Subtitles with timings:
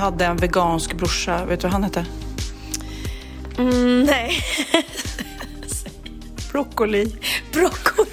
[0.00, 1.44] hade en vegansk brorsa.
[1.44, 2.06] Vet du vad han hette?
[3.58, 4.44] Mm, nej.
[6.52, 7.16] Broccoli.
[7.52, 8.10] Broccoli.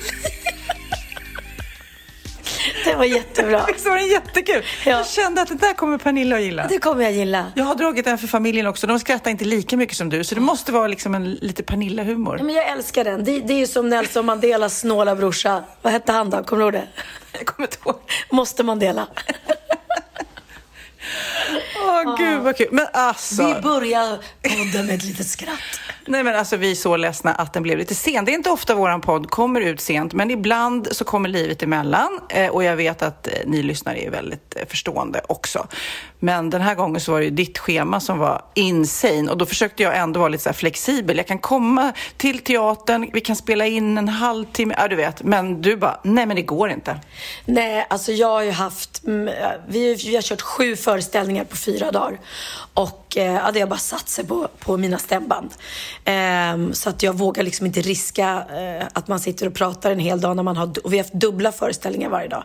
[2.86, 3.66] Det var jättebra.
[3.74, 4.64] Visst var den jättekul?
[4.86, 4.92] Ja.
[4.92, 6.68] Jag kände att det där kommer Pernilla att gilla.
[6.68, 7.52] Det kommer jag gilla.
[7.56, 8.88] Jag har dragit den för familjen också.
[8.88, 12.36] De skrattar inte lika mycket som du, så det måste vara liksom en lite Pernilla-humor.
[12.38, 13.24] Ja, Men jag älskar den.
[13.24, 15.64] Det, det är ju som Nelson Mandelas snåla brorsa.
[15.82, 16.44] Vad hette han då?
[16.44, 16.88] Kommer du ihåg det?
[17.32, 18.00] Jag kommer inte ihåg.
[18.30, 19.08] Måste Mandela.
[21.88, 22.68] Åh, gud vad kul.
[22.72, 23.48] Men alltså.
[23.56, 25.60] Vi börjar podden med ett litet skratt.
[26.10, 28.26] Nej men alltså vi är så ledsna att den blev lite sen.
[28.26, 32.20] Det är inte ofta våran podd kommer ut sent, men ibland så kommer livet emellan.
[32.30, 35.68] Eh, och jag vet att eh, ni lyssnare är väldigt eh, förstående också.
[36.20, 39.32] Men den här gången så var det ju ditt schema som var insane.
[39.32, 41.18] Och då försökte jag ändå vara lite så flexibel.
[41.18, 45.24] Jag kan komma till teatern, vi kan spela in en halvtimme, ja du vet.
[45.24, 47.00] Men du bara, nej men det går inte.
[47.46, 49.04] Nej, alltså jag har ju haft...
[49.08, 49.34] mm,
[49.68, 52.20] Vi, vi har kört sju föreställningar på fyra fyra dagar.
[52.74, 55.52] Och eh, ja, det har bara satt sig på, på mina stämband.
[56.06, 60.00] Eh, så att jag vågar liksom inte riska eh, att man sitter och pratar en
[60.00, 60.86] hel dag när man har...
[60.86, 62.44] Och vi har haft dubbla föreställningar varje dag.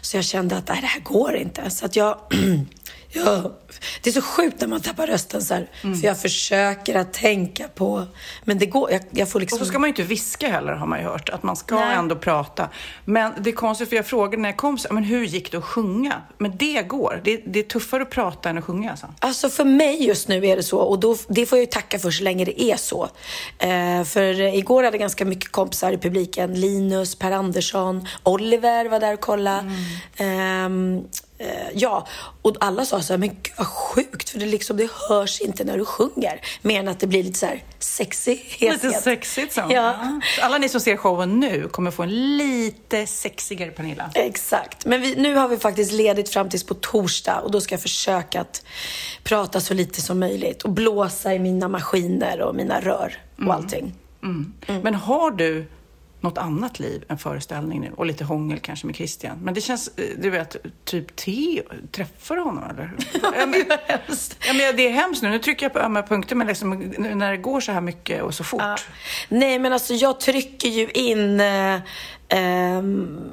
[0.00, 1.70] Så jag kände att nej, det här går inte.
[1.70, 2.18] Så att jag...
[3.10, 3.52] Ja,
[4.02, 5.70] det är så sjukt när man tappar rösten så här.
[5.84, 5.98] Mm.
[5.98, 8.06] För jag försöker att tänka på...
[8.44, 8.90] Men det går.
[8.92, 9.56] Jag, jag får liksom...
[9.56, 11.74] Och så ska man ju inte viska heller har man ju hört, att man ska
[11.74, 11.96] Nej.
[11.96, 12.68] ändå prata.
[13.04, 15.58] Men det är konstigt för jag frågade när jag kom, så, men hur gick det
[15.58, 16.22] att sjunga?
[16.38, 17.20] Men det går.
[17.24, 19.06] Det, det är tuffare att prata än att sjunga alltså.
[19.18, 21.98] Alltså för mig just nu är det så och då, det får jag ju tacka
[21.98, 23.08] för så länge det är så.
[23.58, 26.60] Eh, för igår hade jag ganska mycket kompisar i publiken.
[26.60, 29.72] Linus, Per Andersson, Oliver var där och kollade.
[30.16, 31.02] Ehm, eh,
[31.74, 32.06] ja,
[32.42, 35.64] och alla sa så här, men gud vad sjukt för det, liksom, det hörs inte
[35.64, 36.40] när du sjunger.
[36.62, 39.62] Mer än att det blir lite så här sexy Lite sexigt så.
[39.70, 40.20] Ja.
[40.42, 44.10] Alla ni som ser showen nu kommer få en lite sexigare Pernilla.
[44.14, 44.86] Exakt.
[44.86, 47.82] Men vi, nu har vi faktiskt ledigt fram tills på torsdag och då ska jag
[47.82, 48.64] försöka att
[49.22, 53.94] prata så lite som möjligt och blåsa i mina maskiner och mina rör och allting.
[54.82, 55.66] Men har du
[56.20, 57.92] något annat liv än föreställning nu?
[57.96, 59.38] Och lite hångel kanske med Christian.
[59.42, 61.62] Men det känns, eh, du vet, typ Theo,
[61.92, 62.92] träffar du honom eller?
[63.22, 63.64] ja, men,
[64.46, 65.28] ja, men det är hemskt nu.
[65.28, 68.22] Nu trycker jag på ömma punkter, men liksom, nu när det går så här mycket
[68.22, 68.60] och så fort.
[68.60, 68.76] Ja.
[69.28, 71.40] Nej, men alltså jag trycker ju in...
[71.40, 71.80] Eh,
[72.28, 73.32] ehm,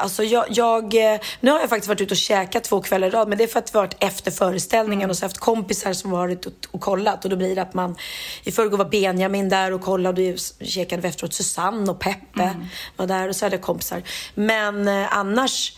[0.00, 0.84] Alltså jag, jag,
[1.14, 3.44] eh, nu har jag faktiskt varit ute och käkat två kvällar i rad, men det
[3.44, 6.10] är för att vi har varit efter föreställningen och så har jag haft kompisar som
[6.10, 7.24] varit och, och kollat.
[7.24, 7.96] Och då blir det att man,
[8.44, 11.34] i förrgår var Benjamin där och kollade och då käkade vi efteråt.
[11.34, 12.54] Susanne och Peppe
[12.96, 14.02] var där och så hade jag kompisar.
[14.34, 15.72] Men eh, annars,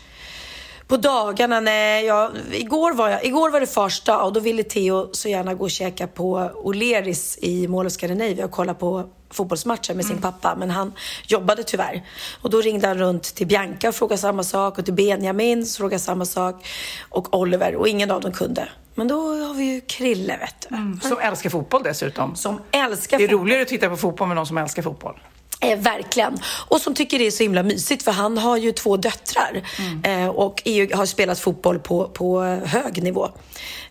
[0.93, 4.63] på dagarna, nej, jag, igår, var jag, igår var det fars dag och då ville
[4.63, 9.09] Theo så gärna gå och käka på O'Learys i Mall of Scandinavia och kolla på
[9.31, 10.93] fotbollsmatcher med sin pappa, men han
[11.27, 12.03] jobbade tyvärr.
[12.41, 15.99] Och då ringde han runt till Bianca och frågade samma sak och till Benjamin frågade
[15.99, 16.65] samma sak
[17.09, 18.69] och Oliver och ingen av dem kunde.
[18.95, 21.07] Men då har vi ju Krille, vet du.
[21.09, 22.35] Som älskar fotboll dessutom.
[22.35, 23.41] Som älskar Det är fotboll.
[23.41, 25.19] roligare att titta på fotboll med någon som älskar fotboll.
[25.63, 26.37] Eh, verkligen.
[26.67, 29.63] Och som tycker det är så himla mysigt för han har ju två döttrar
[30.03, 33.29] eh, och EU har spelat fotboll på, på hög nivå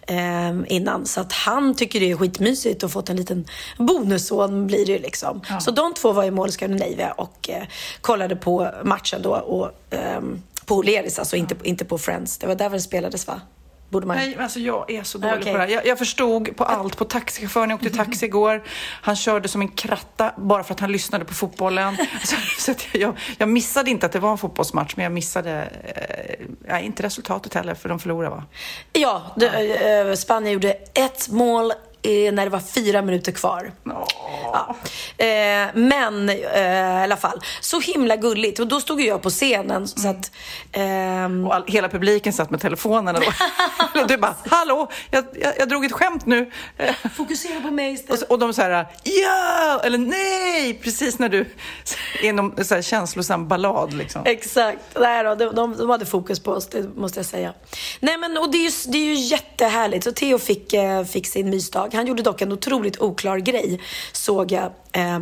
[0.06, 1.06] eh, innan.
[1.06, 3.44] Så att han tycker det är skitmysigt och fått en liten
[3.78, 5.40] bonusson blir det ju liksom.
[5.60, 7.62] Så de två var i Mål Scandinavia och eh,
[8.00, 12.38] kollade på matchen då och, ehm, på O'Learys, alltså inte, inte på Friends.
[12.38, 13.40] Det var där det spelades va?
[13.92, 14.16] Borde man...
[14.16, 15.52] Nej, alltså jag är så dålig Okej.
[15.52, 15.70] på det här.
[15.70, 16.96] Jag, jag förstod på allt.
[16.96, 18.62] På taxichauffören, jag åkte taxi igår.
[19.02, 21.96] Han körde som en kratta bara för att han lyssnade på fotbollen.
[22.24, 25.68] så så jag, jag missade inte att det var en fotbollsmatch, men jag missade
[26.68, 28.44] eh, inte resultatet heller, för de förlorade va?
[28.92, 31.72] Ja, det, eh, Spanien gjorde ett mål
[32.04, 33.72] när det var fyra minuter kvar.
[33.84, 34.76] Ja.
[35.16, 36.36] Eh, men eh,
[37.00, 38.58] i alla fall, så himla gulligt.
[38.60, 40.30] Och då stod ju jag på scenen så att...
[40.72, 43.26] ehm, Och all, hela publiken satt med telefonerna då.
[44.00, 46.50] och du bara, hallå, jag, jag, jag drog ett skämt nu.
[46.76, 48.20] Eh, Fokusera på mig Och, istället.
[48.20, 51.46] så, och de så här, ja, eller nej, precis när du
[52.22, 54.22] är någon så här känslosam ballad liksom.
[54.24, 54.78] Exakt.
[55.00, 57.52] Nej då, de, de, de hade fokus på oss, det måste jag säga.
[58.00, 60.04] Nej men och det är ju, det är ju jättehärligt.
[60.04, 61.88] Så Theo fick, eh, fick sin mysdag.
[61.92, 63.80] Han gjorde dock en otroligt oklar grej,
[64.12, 64.72] såg jag.
[64.92, 65.18] Eh,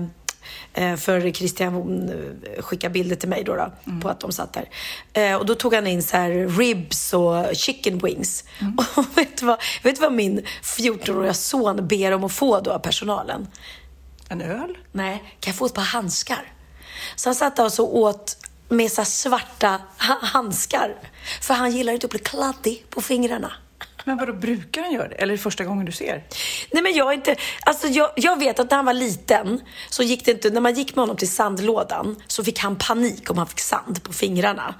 [0.74, 2.08] eh, för Christian
[2.56, 3.72] eh, skickade bilder till mig då, då
[4.02, 4.68] på att de satt där.
[5.12, 6.16] Eh, och då tog han in så
[6.58, 8.44] ribs och chicken wings.
[8.96, 12.70] Och vet du vad, vet du vad min 14-åriga son ber om att få då
[12.72, 13.46] av personalen?
[14.28, 14.78] En öl?
[14.92, 16.52] Nej, kan jag få ett par handskar?
[17.16, 18.36] Så han satt där och så åt
[18.68, 20.96] med så svarta ha- handskar.
[21.40, 23.52] För han gillar inte att bli kladdig på fingrarna.
[24.04, 25.14] Men vadå, brukar han göra det?
[25.14, 26.24] Eller är det första gången du ser?
[26.72, 29.60] Nej men jag inte, alltså jag, jag vet att när han var liten
[29.90, 33.30] så gick det inte, när man gick med honom till sandlådan så fick han panik
[33.30, 34.74] om han fick sand på fingrarna.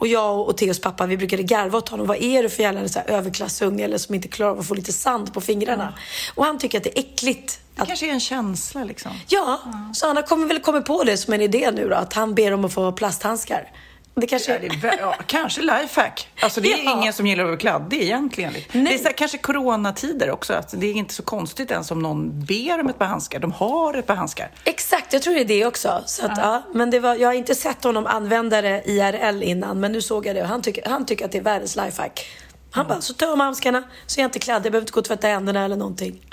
[0.00, 2.88] Och jag och Theos pappa vi brukade garva åt honom, vad är det för jävla
[2.88, 5.94] så här överklassunge eller som inte klarar av att få lite sand på fingrarna?
[6.34, 7.60] Och han tycker att det är äckligt.
[7.74, 9.12] Det Att, kanske är en känsla liksom.
[9.28, 9.60] ja,
[9.94, 12.52] så han har väl kommit på det som en idé nu då, att han ber
[12.52, 13.70] om att få plasthandskar.
[14.16, 16.28] Det kanske Ja, det är, ja, kanske lifehack.
[16.40, 16.92] Alltså det är Ja.
[17.00, 18.52] ingen som gillar att vara kladdig egentligen.
[18.72, 20.52] Det är så här, kanske coronatider också.
[20.54, 23.38] Att det är inte så konstigt ens om någon ber om ett par handskar.
[23.38, 24.50] De har ett par handskar.
[24.64, 26.02] Exakt, jag tror det är det också.
[26.06, 26.62] Så att, ja.
[26.74, 30.26] men det var, jag har inte sett honom använda det IRL innan, men nu såg
[30.26, 32.26] jag det och han tycker, han tycker att det är världens lifehack.
[32.70, 35.00] Han bara, så tar jag handskarna så är jag inte kladdig, jag behöver inte gå
[35.00, 36.26] och tvätta händerna eller någonting.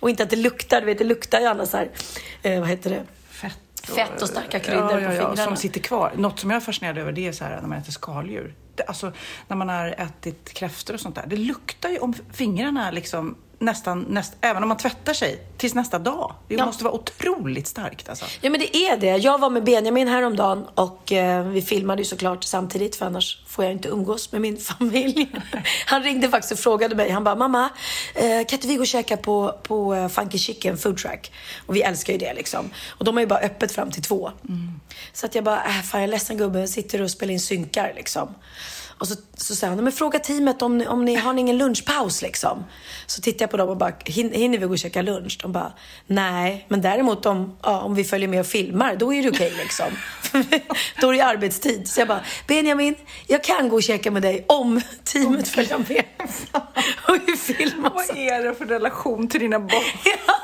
[0.00, 1.90] Och inte att det luktar, du vet det luktar ju annars här,
[2.42, 3.02] eh, vad heter det?
[3.82, 5.36] Fett och starka kryddor ja, på ja, ja, fingrarna.
[5.36, 6.12] Som sitter kvar.
[6.16, 8.54] Något som jag är fascinerad över det är så här när man äter skaldjur.
[8.74, 9.12] Det, alltså
[9.48, 11.24] när man har ätit kräftor och sånt där.
[11.26, 15.98] Det luktar ju om fingrarna liksom nästan, näst, även om man tvättar sig, tills nästa
[15.98, 16.34] dag.
[16.48, 16.66] Det Ja.
[16.66, 18.24] måste vara otroligt starkt alltså.
[18.40, 19.06] Ja men det är det.
[19.16, 23.64] Jag var med Benjamin häromdagen och eh, vi filmade ju såklart samtidigt för annars får
[23.64, 25.30] jag inte umgås med min familj.
[25.86, 27.10] Han ringde faktiskt och frågade mig.
[27.10, 27.68] Han bara, mamma,
[28.14, 31.32] eh, kan inte vi gå och käka på, på eh, Funky Chicken Food Truck?
[31.66, 32.70] Och vi älskar ju det liksom.
[32.88, 34.30] Och de har ju bara öppet fram till två.
[35.12, 37.40] Så att jag bara, äh, fan jag är ledsen gubben, jag sitter och spelar in
[37.40, 38.34] synkar liksom.
[39.02, 41.58] Och så, så sa han, men fråga teamet om, ni- om ni har ni ingen
[41.58, 42.64] lunchpaus liksom.
[43.06, 45.38] Så tittar jag på dem och bara, "Hin- hinner vi gå och käka lunch?
[45.42, 45.72] De bara,
[46.06, 49.52] nej, men däremot om, ja, om vi följer med och filmar, då är det okej
[49.58, 49.86] liksom.
[51.00, 51.88] då är det arbetstid.
[51.88, 52.94] Så jag bara, Benjamin,
[53.26, 56.04] jag kan gå och käka med dig om teamet följer med.
[57.08, 57.90] och vi filmar.
[57.94, 59.82] Vad är det för relation till dina barn?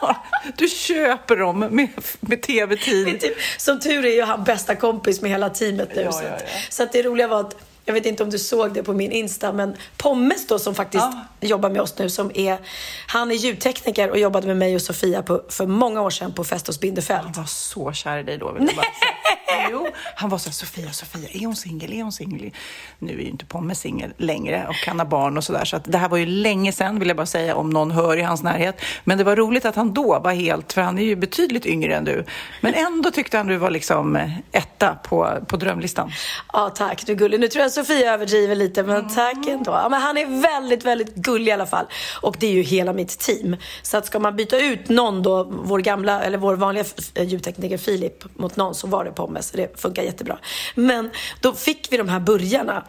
[0.57, 1.89] Du köper dem med,
[2.21, 3.21] med tv-tid.
[3.21, 6.03] Typ, som tur är ju han bästa kompis med hela teamet nu.
[6.03, 6.61] Ja, så, att, ja.
[6.71, 7.57] så att det roliga var att,
[7.89, 11.05] jag vet inte om du såg det på min Insta, men Pommes då som faktiskt
[11.05, 12.59] Ja jobbar med oss nu, som är,
[13.07, 16.45] han är ljudtekniker och jobbade med mig och Sofia på, för många år sedan på
[16.45, 17.25] Fest hos Bindefeld.
[17.25, 18.53] Han var så kär i dig då.
[18.53, 18.87] Vill jag bara.
[19.71, 21.93] Jo, han var så här, Sofia, Sofia, är hon singel?
[21.93, 22.51] Är hon singel?
[22.99, 25.65] Nu är ju inte Pommes singel längre och han har barn och sådär.
[25.65, 28.17] Så att det här var ju länge sedan, vill jag bara säga, om någon hör
[28.17, 28.81] i hans närhet.
[29.05, 31.95] Men det var roligt att han då var helt, för han är ju betydligt yngre
[31.95, 32.25] än du.
[32.61, 36.13] Men ändå tyckte han du var liksom eh, etta på, på drömlistan.
[36.53, 37.07] Ja, tack.
[37.07, 37.41] Du gullig.
[37.41, 39.71] Nu tror jag Sofia överdriver lite, men tack ändå.
[39.71, 41.87] Ja, men han är väldigt, väldigt gullig i alla fall.
[42.21, 43.57] Och det är ju hela mitt team.
[43.83, 47.79] Så att ska man byta ut någon då, vår gamla, eller vår vanliga eh, ljudtekniker
[47.79, 49.51] Filip, mot någon så var det Pommes.
[49.51, 50.39] Det funkar jättebra.
[50.75, 52.85] Men då fick vi de här burgarna.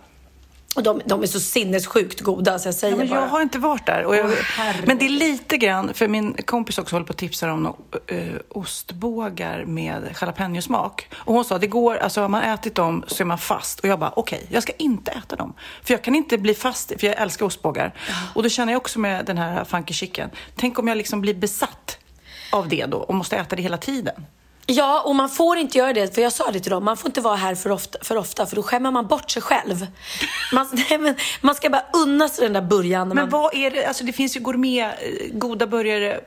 [0.75, 3.19] Och de, de är så sinnessjukt goda så jag säger Ja, men bara.
[3.19, 4.03] jag har inte varit där.
[4.05, 4.87] Och jag, herregud.
[4.87, 7.75] men det är lite grann, för min kompis också håller på att tipsa om
[8.07, 8.17] eh,
[8.49, 11.07] ostbågar med jalapenosmak.
[11.15, 13.79] Och hon sa, det går, alltså har man ätit dem så är man fast.
[13.79, 15.53] Och jag bara, okej, jag ska inte äta dem.
[15.83, 17.93] För jag kan inte bli fast, för jag älskar ostbågar.
[18.33, 21.33] Och då känner jag också med den här funky chicken, tänk om jag liksom blir
[21.33, 21.97] besatt
[22.51, 24.25] av det då och måste äta det hela tiden.
[24.71, 27.09] Ja, och man får inte göra det, för jag sa det till dem, man får
[27.09, 29.87] inte vara här för ofta, för, ofta, för då skämmer man bort sig själv.
[30.53, 33.07] Man, nej, men, man ska bara unna sig den där början.
[33.07, 36.19] Men man, vad är det, alltså det finns ju gourmet, eh, goda burgare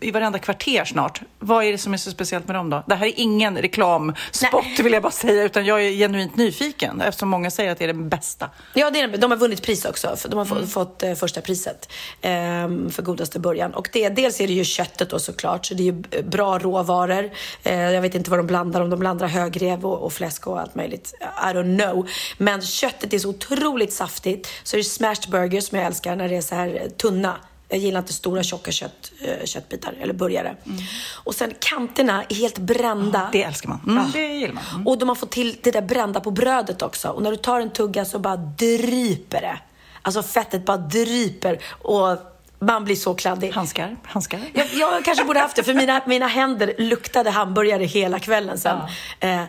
[0.00, 1.20] i varenda kvarter snart.
[1.38, 2.82] Vad är det som är så speciellt med dem då?
[2.86, 7.28] Det här är ingen reklamspot vill jag bara säga, utan jag är genuint nyfiken eftersom
[7.28, 8.50] många säger att det är den bästa.
[8.74, 10.16] Ja, det är, de har vunnit pris också.
[10.16, 13.74] För de har fått, fått eh, första priset ehm, för godaste början.
[13.74, 17.30] Och det, dels är det ju köttet då såklart, så det är ju bra råvaror.
[17.62, 20.60] Eh, jag vet inte vad de blandar, om de blandar högrev och, och fläsk och
[20.60, 21.14] allt möjligt.
[21.20, 22.08] I don't know.
[22.38, 24.48] Men köttet är så otroligt saftigt.
[24.62, 27.36] Så är det smashed burgers som jag älskar när det är så här tunna.
[27.68, 30.56] Jag gillar inte stora tjocka kött, eh, köttbitar eller burgare.
[30.66, 30.78] Mm.
[31.24, 33.20] Och sen kanterna är helt brända.
[33.24, 33.80] Ja, det älskar man.
[33.86, 34.10] Mm, ja.
[34.12, 34.64] Det gillar man.
[34.74, 34.86] Mm.
[34.86, 37.08] Och de har fått till det där brända på brödet också.
[37.08, 39.58] Och när du tar en tugga så bara dryper det.
[40.02, 41.58] Alltså fettet bara dryper.
[41.82, 42.18] Och
[42.58, 43.52] man blir så kladdig.
[43.52, 43.96] Handskar?
[44.02, 44.40] Handskar?
[44.52, 48.78] Jag, jag kanske borde haft det, för mina, mina händer luktade hamburgare hela kvällen sen.
[49.20, 49.28] Ja.
[49.28, 49.42] Eh,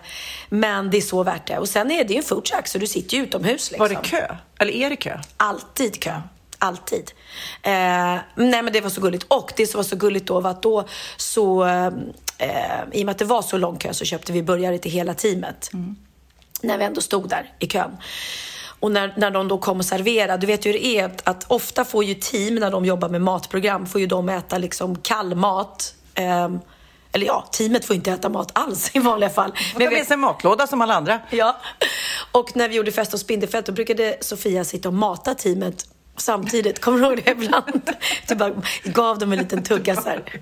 [0.50, 1.58] men det är så värt det.
[1.58, 3.72] Och sen är det ju en foodtruck, så du sitter ju utomhus.
[3.72, 3.80] Liksom.
[3.80, 4.36] Var det kö?
[4.60, 5.20] Eller är det kö?
[5.38, 6.22] Alltid kö.
[6.60, 7.12] Alltid.
[7.62, 7.72] Eh,
[8.36, 9.24] nej men det var så gulligt.
[9.28, 10.88] Och det som var så gulligt då var att då
[11.18, 11.92] så, eh,
[12.92, 15.14] i och med att det var så lång kö så köpte vi burgare till hela
[15.14, 15.70] teamet.
[15.74, 15.96] Mm.
[16.62, 17.98] När vi ändå stod där i kön.
[18.80, 21.28] Och när, när de då kom och serverade, du vet ju hur det är att,
[21.28, 24.96] att ofta får ju team när de jobbar med matprogram, får ju de äta liksom
[24.96, 25.94] kall mat.
[26.14, 26.50] Eh,
[27.12, 29.54] eller ja, teamet får inte äta mat alls i vanliga fall.
[29.74, 31.20] Men ta med sig en matlåda som alla andra.
[31.30, 31.58] Ja.
[32.32, 35.86] Och när vi gjorde Fest och Spindelfält, då brukade Sofia sitta och mata teamet
[36.18, 36.82] samtidigt.
[36.82, 37.92] Kommer du ihåg det ibland?
[38.28, 40.42] Du bara gav dem en liten tugga så här.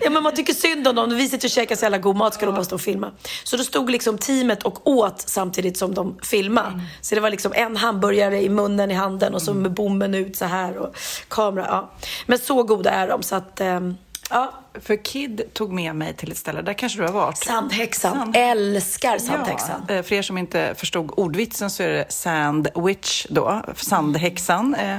[0.00, 1.16] Ja, men man tycker synd om dem.
[1.16, 3.12] Vi sitter och käkar så jävla god mat, ska de bara stå och filma.
[3.44, 6.68] Så då stod liksom teamet och åt samtidigt som de filmade.
[6.68, 6.80] Mm.
[7.00, 10.36] Så det var liksom en hamburgare i munnen, i handen och så med bommen ut
[10.36, 10.96] så här och
[11.28, 11.66] kamera.
[11.68, 11.92] Ja.
[12.26, 13.96] Men så goda är de så att um,
[14.30, 14.63] Ja.
[14.80, 17.38] För Kid tog med mig till ett ställe, där kanske du har varit?
[17.38, 18.16] Sandhäxan.
[18.16, 18.36] Sand...
[18.36, 19.84] Älskar Sandhäxan.
[19.88, 19.94] Ja.
[19.94, 24.74] Eh, för er som inte förstod ordvitsen så är det Sandwich då, Sandhäxan.
[24.74, 24.98] Eh,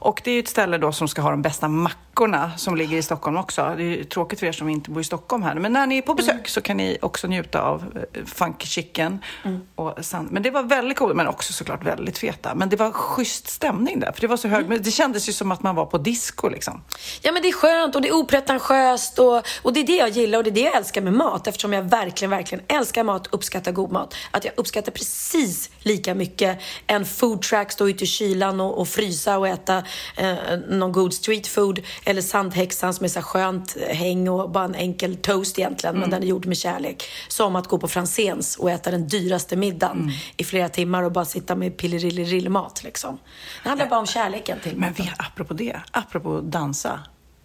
[0.00, 3.02] och det är ett ställe då som ska ha de bästa mackorna som ligger i
[3.02, 3.74] Stockholm också.
[3.76, 5.54] Det är tråkigt för er som inte bor i Stockholm här.
[5.54, 6.44] Men när ni är på besök mm.
[6.46, 9.18] så kan ni också njuta av eh, funky chicken.
[9.44, 9.60] Mm.
[9.74, 10.28] Och sand.
[10.30, 12.54] Men det var väldigt coolt, men också såklart väldigt feta.
[12.54, 14.58] Men det var schysst stämning där, för det var så hög.
[14.58, 14.68] Mm.
[14.68, 16.82] Men det kändes ju som att man var på disco liksom.
[17.22, 20.08] Ja, men det är skönt och det är opretentiöst och, och det är det jag
[20.08, 21.46] gillar och det är det jag älskar med mat.
[21.46, 24.14] Eftersom jag verkligen, verkligen älskar mat, uppskattar god mat.
[24.30, 29.38] Att jag uppskattar precis lika mycket en foodtruck, stå ute i kylan och, och frysa
[29.38, 29.82] och äta
[30.16, 30.34] eh,
[30.68, 35.16] någon god street food eller sandhäxan som är så skönt häng och bara en enkel
[35.16, 36.00] toast egentligen, mm.
[36.00, 37.04] men den är gjord med kärlek.
[37.28, 40.14] Som att gå på Franzéns och äta den dyraste middagen mm.
[40.36, 43.18] i flera timmar och bara sitta med pillerillerill-mat liksom.
[43.62, 47.00] Det handlar bara om kärleken till Men vi, apropå det, apropå dansa.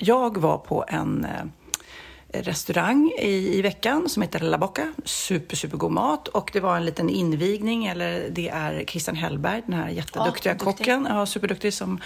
[0.06, 4.94] Jag var på en eh, restaurang i, i veckan som heter La Bocca.
[5.06, 6.28] Super, super god mat.
[6.28, 10.66] Och det var en liten invigning, eller det är Christian Hellberg, den här jätteduktiga ja,
[10.66, 12.00] kocken, ja, superduktig, som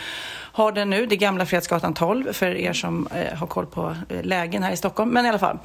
[0.52, 1.06] har den nu.
[1.06, 4.72] Det är gamla Fredsgatan 12, för er som eh, har koll på eh, lägen här
[4.72, 5.12] i Stockholm.
[5.12, 5.60] Men i alla fall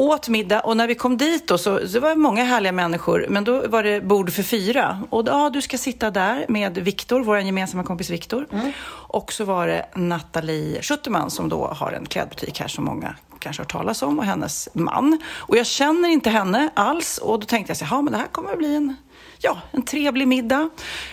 [0.00, 3.44] åt middag och när vi kom dit då så det var många härliga människor men
[3.44, 7.38] då var det bord för fyra och ja, du ska sitta där med Viktor, vår
[7.38, 8.72] gemensamma kompis Viktor mm.
[8.88, 13.62] och så var det Nathalie Schutterman som då har en klädbutik här som många kanske
[13.62, 17.70] har talas om och hennes man och jag känner inte henne alls och då tänkte
[17.70, 18.96] jag så här, men det här kommer att bli en
[19.42, 20.70] ja, en trevlig middag.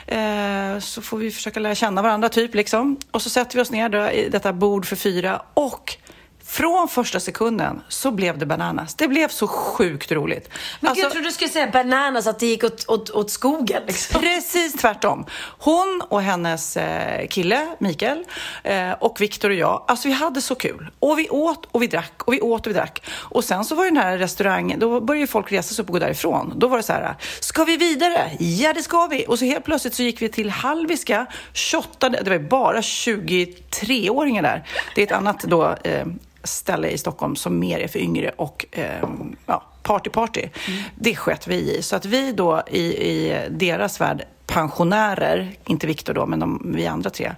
[0.08, 2.56] Eh, så får vi försöka lära känna varandra, typ.
[2.56, 2.98] Liksom.
[3.12, 5.98] Och så sätter vi oss ner då, i detta bord för fyra och
[6.47, 8.95] från första sekunden så blev det bananas.
[8.95, 10.49] Det blev så sjukt roligt.
[10.79, 13.83] Men alltså, jag trodde du skulle säga bananas, att det gick åt, åt, åt skogen.
[13.87, 14.21] Liksom.
[14.21, 15.25] Precis tvärtom.
[15.57, 18.25] Hon och hennes eh, kille, Mikael,
[18.63, 20.89] eh, och Viktor och jag, alltså vi hade så kul.
[20.99, 23.01] Och vi åt och vi drack och vi åt och vi drack.
[23.09, 25.93] Och sen så var ju den här restaurangen, då började folk resa sig upp och
[25.93, 26.53] gå därifrån.
[26.55, 28.31] Då var det så här, ska vi vidare?
[28.39, 29.25] Ja, det ska vi.
[29.27, 34.41] Och så helt plötsligt så gick vi till Halviska, shottade, det var ju bara 23-åringar
[34.41, 34.63] där.
[34.95, 36.05] Det är ett annat då eh,
[36.47, 39.09] ställe i Stockholm som mer är för yngre och eh,
[39.45, 40.41] ja, party party.
[40.41, 40.83] Mm.
[40.95, 41.81] Det sket vi i.
[41.81, 46.87] Så att vi då i, i deras värld pensionärer, inte Viktor då, men de, vi
[46.87, 47.35] andra tre.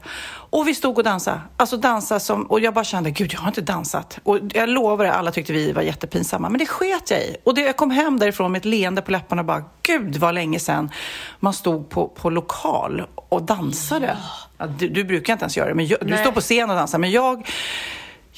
[0.51, 1.41] Och vi stod och dansade.
[1.57, 4.19] Alltså dansa som, och jag bara kände, gud jag har inte dansat.
[4.23, 7.35] Och jag lovar det, alla tyckte vi var jättepinsamma, men det sket jag i.
[7.43, 10.33] Och det, jag kom hem därifrån med ett leende på läpparna och bara, gud vad
[10.33, 10.91] länge sedan
[11.39, 14.17] man stod på, på lokal och dansade.
[14.57, 16.75] Ja, du, du, brukar inte ens göra det, men jag, du står på scen och
[16.75, 17.47] dansar, men jag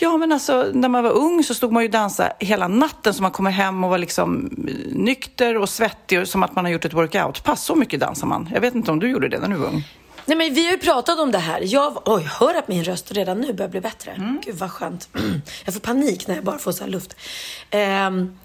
[0.01, 3.13] Ja, men alltså när man var ung så stod man ju och dansade hela natten
[3.13, 4.49] så man kommer hem och var liksom
[4.91, 7.65] nykter och svettig som att man har gjort ett workout-pass.
[7.65, 8.49] Så mycket dansar man.
[8.53, 9.83] Jag vet inte om du gjorde det när du var ung?
[10.25, 11.61] Nej, men vi har ju pratat om det här.
[11.65, 14.11] Jag, oj, hör att min röst redan nu börjar bli bättre.
[14.11, 14.41] Mm.
[14.45, 15.09] Gud vad skönt.
[15.65, 17.15] Jag får panik när jag bara får så här luft.
[18.07, 18.37] Um,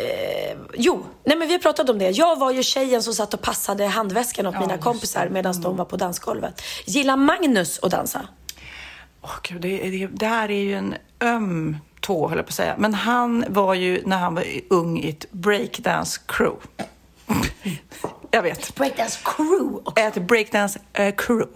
[0.00, 2.10] Eh, jo, nej men vi har pratat om det.
[2.10, 5.62] Jag var ju tjejen som satt och passade handväskan åt ja, mina kompisar medan mm.
[5.62, 6.62] de var på dansgolvet.
[6.84, 8.28] Gillar Magnus att dansa?
[9.22, 12.54] Oh, Gud, det, det, det här är ju en öm tå, höll jag på att
[12.54, 12.74] säga.
[12.78, 16.56] Men han var ju, när han var ung, i ett breakdance crew
[18.30, 18.74] jag vet.
[18.74, 20.02] Breakdance crew också.
[20.04, 21.46] Ett breakdance uh, crew.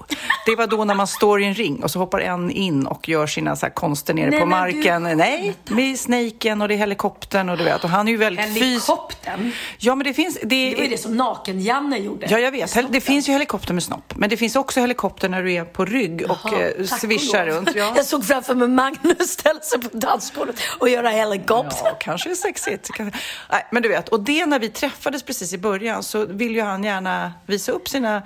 [0.47, 3.09] Det var då när man står i en ring och så hoppar en in och
[3.09, 5.05] gör sina så här konster nere Nej, på marken.
[5.05, 7.85] du- Nej, med snaken och det är helikoptern och du vet.
[7.85, 8.63] Och han är ju väldigt fys...
[8.63, 9.53] Helikoptern?
[9.79, 10.39] Ja, men det finns...
[10.43, 12.27] Det, Det var ju det som Naken-Janne gjorde.
[12.31, 12.93] Ja, jag vet.
[12.93, 14.13] Det finns ju helikopter med snopp.
[14.17, 17.71] Men det finns också helikopter när du är på rygg och eh, svischar runt.
[17.75, 17.93] Ja.
[17.97, 21.79] Jag såg framför mig Magnus ställa sig på dansgolvet och göra helikopter.
[21.85, 22.91] Ja, kanske är sexigt.
[22.99, 26.61] Nej, men du vet, och det när vi träffades precis i början så vill ju
[26.65, 28.23] han gärna visa upp sina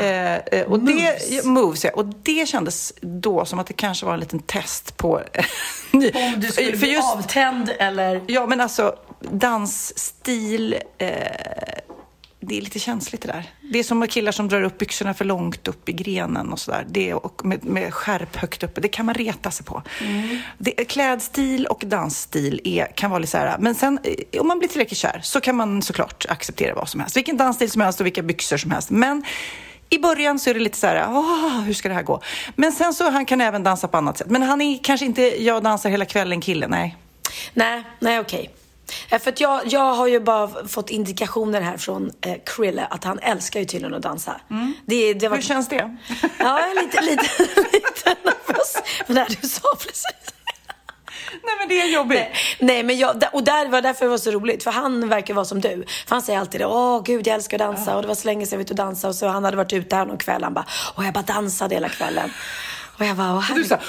[0.00, 1.28] eh, eh, och Ah, moves.
[1.28, 1.84] Det, moves.
[1.84, 5.20] Ja, och det kändes då som att det kanske var en liten test på...
[5.90, 8.20] ny- Om du skulle för bli just- avtänd eller...
[8.26, 10.76] Ja, men alltså dansstil.
[10.98, 11.10] Eh,
[12.40, 13.50] det är lite känsligt det där.
[13.72, 16.86] Det är som killar som drar upp byxorna för långt upp i grenen och sådär.
[16.88, 18.80] Det och med, med skärp högt uppe.
[18.80, 19.82] Det kan man reta sig på.
[20.58, 23.58] Det, klädstil och dansstil är, kan vara lite så här.
[23.58, 27.00] Men sen eh, om man blir tillräckligt kär så kan man såklart acceptera vad som
[27.00, 27.16] helst.
[27.16, 28.90] Vilken dansstil som helst och vilka byxor som helst.
[28.90, 29.24] Men
[29.90, 32.20] i början så är det lite så här, åh, hur ska det här gå?
[32.56, 34.30] Men sen så han kan även dansa på annat sätt.
[34.30, 36.96] Men han är kanske inte, jag dansar hela kvällen kille, nej.
[37.54, 38.44] Nej, nej okej.
[38.44, 38.59] Eh,
[39.10, 43.18] För att jag, jag har ju bara fått indikationer här från eh, Krille att han
[43.18, 44.40] älskar ju tydligen att dansa.
[44.86, 45.36] Det, det var...
[45.36, 45.96] Hur känns det?
[46.38, 47.22] Ja, jag lite, lite,
[47.72, 48.76] lite nervös.
[49.06, 50.04] Men det här du sa precis.
[51.42, 52.18] Nej men det är jobbigt.
[52.18, 54.64] Nej, nej, men jag, och där var därför det var så roligt.
[54.64, 55.84] För han verkar vara som du.
[56.06, 56.66] För han säger alltid det.
[56.66, 57.96] Åh gud, jag älskar att dansa.
[57.96, 59.08] Och det var så länge sedan jag var ute och dansa.
[59.08, 60.42] Och så han hade varit ute här någon kväll.
[60.44, 60.66] Han bara,
[60.96, 62.32] åh jag bara dansade hela kvällen.
[62.98, 63.68] Och jag bara, åh, Du herregud.
[63.68, 63.82] så här,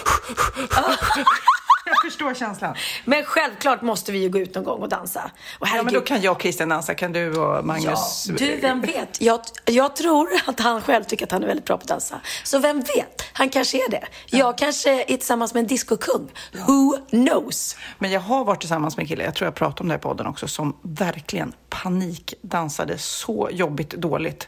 [2.03, 2.75] Jag förstår känslan.
[3.05, 5.31] Men självklart måste vi ju gå ut någon gång och dansa.
[5.60, 6.93] Och Ja, men då kan jag och Christian dansa.
[6.93, 8.25] Kan du och Magnus?
[8.29, 9.22] Ja, du, vem vet?
[9.22, 12.22] Jag, jag tror att han själv tycker att han är väldigt bra på att dansa.
[12.43, 13.24] Så vem vet?
[13.34, 14.08] Han kanske är det.
[14.25, 16.31] Jag kanske är tillsammans med en discokung.
[16.67, 17.77] Who knows?
[18.00, 19.98] Men jag har varit tillsammans med en kille, jag tror jag pratade om det i
[19.98, 24.48] podden också, som verkligen panikdansade så jobbigt dåligt.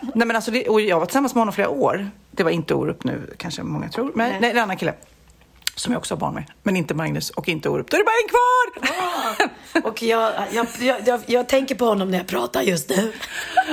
[0.00, 2.10] Nej, men alltså det, och jag var tillsammans med honom flera år.
[2.30, 4.12] Det var inte Orup nu, kanske många tror.
[4.14, 4.50] Men nej.
[4.50, 4.94] är en annan kille.
[5.76, 6.44] Som jag också har barn med.
[6.62, 7.90] Men inte Magnus och inte Orup.
[7.90, 9.86] Då är det bara en kvar!
[9.90, 10.66] Och jag, jag,
[11.06, 13.12] jag, jag, tänker på honom när jag pratar just nu.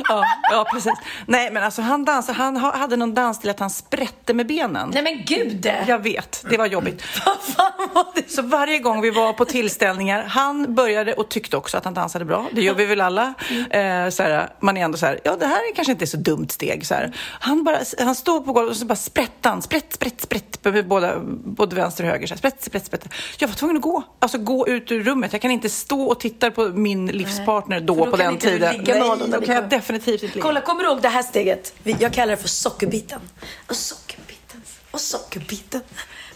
[0.09, 0.93] ja, ja, precis.
[1.25, 4.47] Nej, men alltså han dansade, han ha- hade någon dans till att han sprätte med
[4.47, 4.91] benen.
[4.93, 5.71] Nej men gud!
[5.87, 7.03] Jag vet, det var jobbigt.
[7.25, 8.31] Vad fan var det?
[8.31, 12.25] Så varje gång vi var på tillställningar, han började och tyckte också att han dansade
[12.25, 12.47] bra.
[12.51, 13.33] Det gör vi väl alla.
[13.69, 16.17] Eh, så här, man är ändå så här, ja det här är kanske inte så
[16.17, 16.85] dumt steg.
[16.85, 16.95] Så.
[17.39, 20.87] Han, bara, han stod på golvet och så bara sprätte han, sprätt, sprätt, sprätt, med
[20.87, 22.27] båda, både vänster och höger.
[22.27, 23.05] Så här, sprätt, sprätt, sprätt.
[23.37, 25.33] Jag var tvungen att gå, alltså gå ut ur rummet.
[25.33, 28.77] Jag kan inte stå och titta på min livspartner då, då på den tiden.
[28.77, 30.41] ligga Nej, då ni kan jag definitivt inte ligga.
[30.41, 31.73] Kolla, kommer du ihåg det här steget?
[31.83, 33.19] Jag kallar det för sockerbiten.
[33.67, 34.61] Och sockerbiten.
[34.91, 35.81] Och sockerbiten.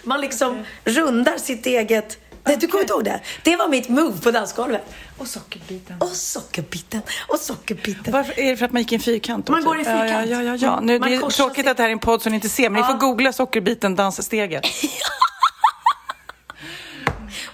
[0.04, 2.18] Man liksom rundar sitt eget...
[2.44, 3.20] Nej, du kommer inte ihåg det?
[3.44, 4.82] Det var mitt move på dansgolvet.
[5.18, 5.96] Och sockerbiten.
[6.02, 7.02] Och sockerbiten.
[7.28, 8.14] Och sockerbiten.
[8.14, 9.48] Varför är det för att man gick i en fyrkant?
[9.50, 9.66] Man typ?
[9.66, 10.10] går i fyrkant.
[10.12, 10.56] Ja, ja, ja.
[10.56, 10.80] ja.
[10.80, 11.72] Nu, Man det är tråkigt sig.
[11.72, 12.88] att det här är en podd som ni inte ser, men ni Ja.
[12.88, 14.66] får googla sockerbiten danssteget.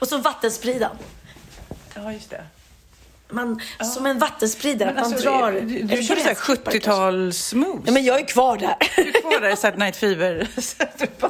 [0.04, 0.98] Och så vattenspridaren.
[1.96, 2.44] Ja, just det.
[3.30, 3.62] Man,
[3.94, 4.94] Som en vattenspridare.
[4.94, 5.52] Men man alltså, drar...
[5.52, 6.92] Du, du körde så här gräsklippare kanske?
[6.92, 7.82] 70-tals-moves.
[7.86, 8.76] Ja, men jag är kvar där.
[8.96, 10.48] Du är kvar där i Saturday Night Fever.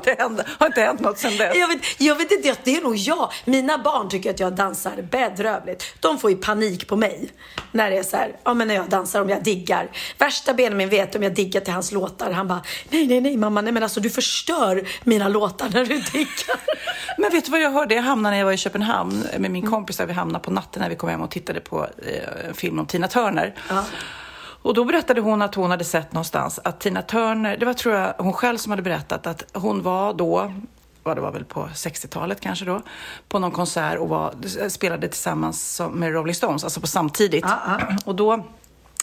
[0.03, 1.55] det hände, har inte hänt något sen dess.
[1.57, 3.31] Jag vet, jag vet inte, det är nog jag.
[3.45, 5.83] Mina barn tycker att jag dansar bedrövligt.
[5.99, 7.29] De får ju panik på mig.
[7.71, 9.91] När det är så här, ja men när jag dansar, om jag diggar.
[10.17, 12.31] Värsta Benjamin vet om jag diggar till hans låtar.
[12.31, 15.99] Han bara, nej nej nej mamma, nej men alltså du förstör mina låtar när du
[16.11, 16.59] diggar.
[17.17, 17.95] Men vet du vad jag hörde?
[17.95, 19.97] Jag hamnade när jag var i Köpenhamn med min kompis.
[19.97, 22.79] Där vi hamnade på natten när vi kom hem och tittade på eh, en film
[22.79, 23.55] om Tina Turner.
[23.69, 23.83] Ja.
[24.63, 27.95] Och då berättade hon att hon hade sett någonstans att Tina Turner, det var tror
[27.95, 30.53] jag hon själv som hade berättat att hon var då,
[31.03, 32.81] vad det var väl på 60-talet kanske då,
[33.27, 34.33] på någon konsert och var,
[34.69, 37.45] spelade tillsammans med Rolling Stones, alltså på samtidigt.
[38.05, 38.45] Och då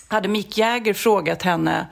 [0.09, 1.87] hade Mick Jagger frågat henne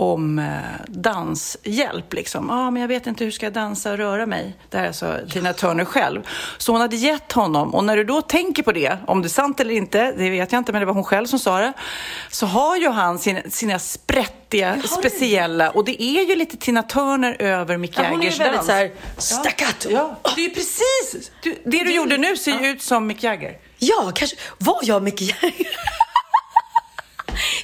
[0.00, 0.46] om eh,
[0.88, 2.12] danshjälp.
[2.14, 2.46] Liksom.
[2.48, 4.56] Ja, men jag vet inte hur ska jag dansa och röra mig.
[4.70, 6.22] Det här är alltså Tina Turner själv.
[6.58, 9.30] Så hon hade gett honom, och när du då tänker på det, om det är
[9.30, 11.72] sant eller inte, det vet jag inte, men det var hon själv som sa det,
[12.30, 17.36] så har ju han sina, sina sprättiga, speciella, och det är ju lite Tina Turner
[17.42, 18.66] över Mick Ja, hon är Jaggers väldigt dans.
[18.66, 19.90] så här staccato.
[19.90, 21.30] Ja, det är ju precis!
[21.42, 23.56] Du, det du gjorde nu ser ju ut som Mick Jagger.
[23.78, 24.36] Ja, kanske.
[24.58, 25.68] Var jag Mick Jagger?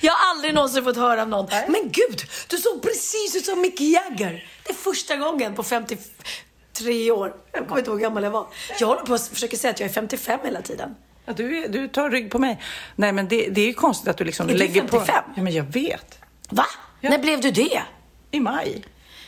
[0.01, 1.47] Jag har aldrig någonsin fått höra av någon.
[1.69, 4.49] Men gud, du såg precis ut som Mick Jagger.
[4.65, 7.35] Det är första gången på 53 år.
[7.53, 8.47] Jag kommer inte ihåg hur gammal jag var.
[8.81, 10.95] Jag håller på att försöka säga att jag är 55 hela tiden.
[11.25, 12.63] Ja, du, du tar rygg på mig.
[12.97, 15.07] Nej, men det, det är ju konstigt att du liksom Är du lägger 55?
[15.07, 15.33] på...
[15.37, 16.19] Ja, men jag vet.
[16.49, 16.67] Va?
[17.01, 17.11] Ja.
[17.11, 17.83] När blev du det?
[18.31, 18.85] I maj.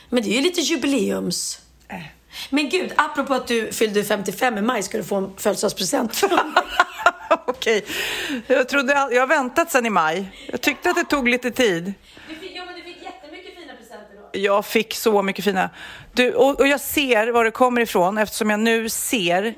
[0.09, 1.59] Men det är ju lite jubileums...
[2.49, 6.21] Men gud, apropå att du fyllde 55 i maj ska du få en födelsedagspresent.
[7.47, 7.85] Okej.
[8.47, 10.31] Jag, trodde, all- jag har väntat sedan i maj.
[10.51, 11.93] Jag tyckte att det tog lite tid.
[12.55, 14.39] Ja, men du fick jättemycket fina presenter då.
[14.39, 15.69] Jag fick så mycket fina...
[16.13, 19.53] Du, och, och jag ser var det kommer ifrån eftersom jag nu ser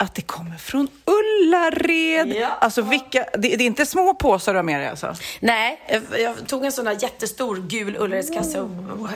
[0.00, 2.28] att det kommer från Ullared.
[2.36, 2.46] Ja.
[2.60, 5.14] Alltså vilka, det, det är inte små påsar du har med dig alltså?
[5.40, 8.68] Nej, jag- jag tog en sån där jättestor gul Ullaredskasse och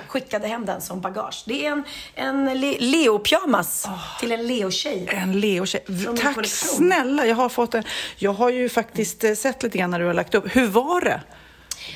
[0.09, 1.43] skickade hem den som bagage.
[1.47, 3.89] Det är en, en le- Leo-pyjamas
[4.21, 5.09] till en Leo-tjej.
[5.13, 5.85] En Leo-tjej.
[6.23, 7.85] Tack snälla, jag har fått en.
[8.17, 10.57] Jag har ju faktiskt eh, sett lite grann när du har lagt upp.
[10.57, 11.21] Hur var det?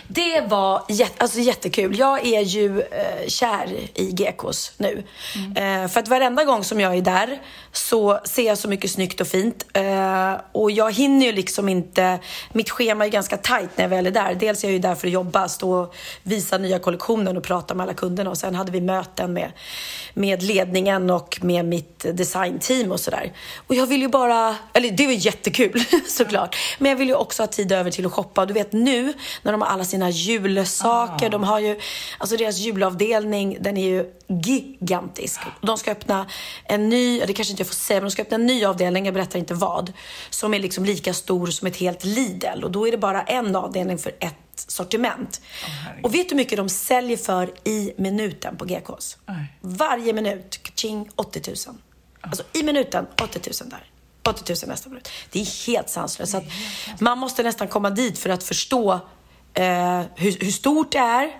[0.08, 1.98] Det var jätte, alltså jättekul.
[1.98, 5.02] Jag är ju eh, kär i GKs nu.
[5.56, 7.38] Eh, för att varenda gång som jag är där
[7.72, 9.66] så ser jag så mycket snyggt och fint.
[9.72, 12.18] Eh, och jag hinner ju liksom inte...
[12.52, 14.34] Mitt schema är ganska tajt när jag väl är där.
[14.34, 17.74] Dels är jag ju där för att jobba, stå och visa nya kollektionen och prata
[17.74, 18.30] med alla kunderna.
[18.30, 19.52] Och sen hade vi möten med,
[20.14, 23.32] med ledningen och med mitt designteam och sådär.
[23.66, 24.56] Och jag vill ju bara...
[24.72, 26.56] Eller det var jättekul såklart.
[26.78, 28.40] Men jag vill ju också ha tid över till att shoppa.
[28.40, 31.30] Och du vet nu när de har alla sina julsaker.
[31.30, 31.80] De har ju...
[32.18, 34.12] Alltså deras julavdelning, den är ju
[34.42, 35.40] gigantisk.
[35.62, 36.26] De ska öppna
[36.64, 39.04] en ny, det kanske inte jag får säga, men de ska öppna en ny avdelning,
[39.04, 39.92] jag berättar inte vad.
[40.30, 42.64] Som är liksom lika stor som ett helt Lidl.
[42.64, 45.40] Och då är det bara en avdelning för ett sortiment.
[46.02, 49.18] och vet du hur mycket de säljer för i minuten på GKs?
[49.26, 49.44] Nej.
[49.60, 51.76] Varje minut, ching, 80 000.
[52.20, 53.90] Alltså i minuten, 80 000 där.
[54.28, 55.08] 80 000 nästa minut.
[55.30, 56.32] Det är helt sanslöst.
[56.32, 56.44] Så att
[57.00, 59.00] man måste nästan komma dit för att förstå
[59.56, 61.30] eh, hur, hur stort det är.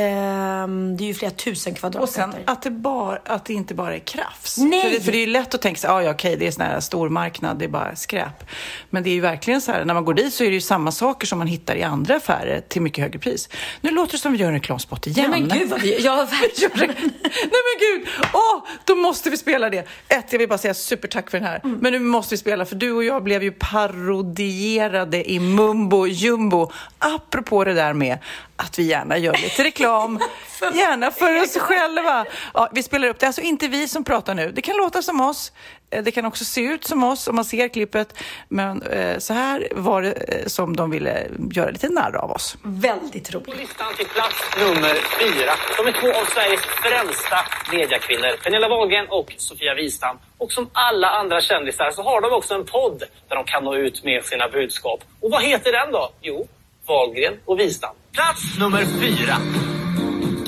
[0.00, 2.42] Ehm, det är ju flera tusen Och sen kvadratmeter.
[2.52, 4.58] att det, bara, att det inte bara är krafs.
[4.58, 4.82] Nej.
[4.82, 6.50] För det, för det är ju lätt att tänka sig, ah, ja okej, det är
[6.50, 8.44] sån här stor marknad, det är bara skräp.
[8.90, 10.60] Men det är ju verkligen så här, när man går dit så är det ju
[10.60, 13.48] samma saker som man hittar i andra affärer till mycket högre pris.
[13.80, 15.30] Nu låter det som vi gör en reklamspot igen.
[15.30, 16.04] Nej men gud vad vi...
[16.04, 16.94] Ja, verkligen.
[17.22, 18.08] Nej men gud!
[18.32, 19.88] Åh, då måste vi spela det.
[20.08, 21.60] Ett, jag vill bara säga supertack för den här.
[21.64, 21.78] Mm.
[21.80, 26.70] Men nu måste vi spela, för du och jag blev ju parodierade i mumbo jumbo.
[26.98, 28.18] Apropå det där med
[28.58, 30.18] att vi gärna gör lite reklam,
[30.74, 32.24] gärna för oss själva.
[32.54, 33.26] Ja, vi spelar upp det.
[33.26, 34.50] Alltså inte vi som pratar nu.
[34.52, 35.52] Det kan låta som oss.
[35.90, 38.14] Eh, Det kan också se ut som oss om man ser klippet.
[38.48, 42.56] Men eh, så här var det eh, som de ville göra lite narr av oss.
[42.62, 43.56] Väldigt På roligt.
[43.60, 45.52] listan till plats nummer fyra.
[45.76, 47.36] De är två av Sveriges främsta
[47.72, 48.36] mediakvinnor.
[48.44, 50.18] Pernilla Wahlgren och Sofia Wistam.
[50.38, 53.74] Och som alla andra kändisar så har de också en podd där de kan nå
[53.74, 55.00] ut med sina budskap.
[55.20, 56.10] Och vad heter den då?
[56.20, 56.48] Jo,
[56.88, 57.94] Wahlgren och Wistam.
[58.12, 59.36] Plats nummer fyra.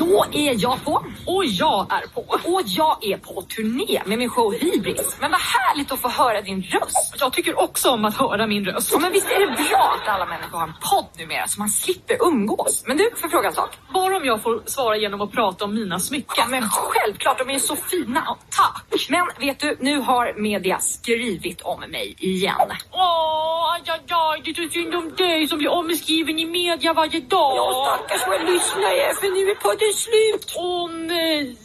[0.01, 1.05] Då är jag på.
[1.27, 2.21] Och jag är på.
[2.21, 5.17] Och jag är på turné med min show Hybris.
[5.21, 7.17] Men vad härligt att få höra din röst.
[7.21, 8.91] Jag tycker också om att höra min röst.
[8.93, 11.69] Ja, men visst är det bra att alla människor har en podd numera så man
[11.69, 12.85] slipper umgås.
[12.87, 13.79] Men du, får fråga en sak?
[13.95, 16.35] Bara om jag får svara genom att prata om mina smycken.
[16.37, 18.37] Ja, men självklart, de är så fina.
[18.51, 19.07] Tack.
[19.09, 22.69] Men vet du, nu har media skrivit om mig igen.
[22.91, 26.93] Åh, aj, aj, aj, det är så synd om dig som blir omskriven i media
[26.93, 27.57] varje dag.
[27.57, 30.55] Ja, stackars våra lyssnare, för nu är podden slut.
[30.57, 31.57] Åh nej.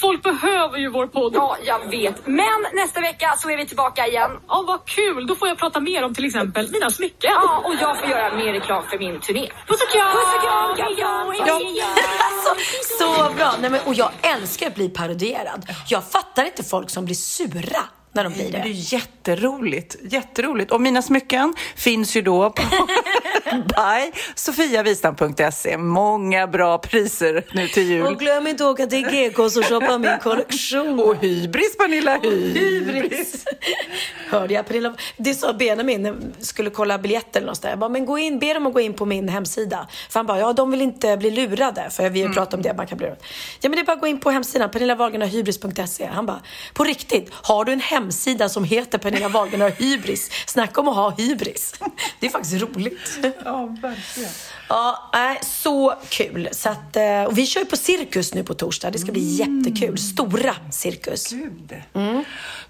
[0.00, 1.32] Folk behöver ju vår podd.
[1.34, 2.26] Ja, jag vet.
[2.26, 4.30] Men nästa vecka så är vi tillbaka igen.
[4.48, 5.26] Ja, vad kul.
[5.26, 7.30] Då får jag prata mer om till exempel mina smycken.
[7.34, 9.48] Ja, och jag får göra mer reklam för min turné.
[9.68, 10.12] Puss och kram!
[10.12, 11.34] Puss och kram!
[11.46, 11.86] Ja, ja.
[12.20, 12.64] Alltså,
[12.98, 13.54] så bra!
[13.60, 15.66] Nej, men, och jag älskar att bli parodierad.
[15.88, 17.82] Jag fattar inte folk som blir sura
[18.12, 18.68] när de blir Det är det.
[18.70, 19.96] jätteroligt.
[20.02, 20.70] Jätteroligt.
[20.72, 22.62] Och mina smycken finns ju då på
[23.52, 25.76] by sofiavistam.se.
[25.78, 28.06] Många bra priser nu till jul.
[28.06, 31.00] Och glöm inte att åka till GKs och shoppa min kollektion.
[31.00, 32.18] Och hybris, Pernilla.
[32.22, 32.56] Hybris.
[32.56, 33.44] Hybris.
[34.30, 34.94] Hörde jag Pernilla?
[35.16, 37.70] Det sa Benjamin när skulle kolla biljetter eller någonstans.
[37.72, 39.88] Jag bara, men gå in, be dem att gå in på min hemsida.
[40.10, 41.90] För han bara, ja de vill inte bli lurade.
[41.90, 43.18] För vi har ju pratat om det, man kan bli lurad.
[43.60, 46.06] Ja men det är bara att gå in på hemsidan, Pernilla Wahlgren har hybris.se.
[46.06, 46.40] Han bara,
[46.74, 48.01] på riktigt, har du en hemsida
[48.48, 50.30] som heter Pernilla Wahlgren har hybris?
[50.46, 51.74] Snacka om att ha hybris.
[52.20, 53.18] Det är faktiskt roligt.
[53.44, 54.30] Ja, verkligen.
[54.68, 56.48] Ja, nej, så kul.
[56.52, 58.90] Så att, eh, och vi kör ju på Cirkus nu på torsdag.
[58.90, 59.98] Det ska bli jättekul.
[59.98, 61.30] Stora Cirkus.
[61.30, 61.74] Gud.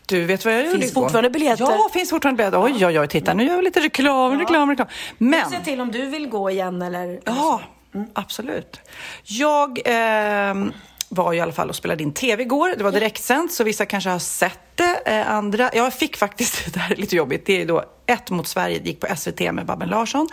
[0.07, 1.03] Du, vet vad jag gjorde Finns igår?
[1.03, 1.65] fortfarande biljetter?
[1.65, 2.63] Ja, finns fortfarande biljetter.
[2.63, 4.89] Oj, oj, oj, titta nu gör vi lite reklam, reklam, reklam.
[5.19, 5.51] Men...
[5.51, 7.21] Säg till om du vill gå igen eller...
[7.25, 7.61] Ja,
[8.15, 8.81] absolut.
[9.23, 10.73] Jag ehm,
[11.15, 12.75] var i alla fall och spelade in tv igår.
[12.79, 15.03] Det var direktsänt, så vissa kanske har sett det.
[15.05, 18.49] Eh, andra, jag fick faktiskt, det här är lite jobbigt, det är då Ett mot
[18.49, 20.29] Sverige, det gick på SVT med Babben Larsson.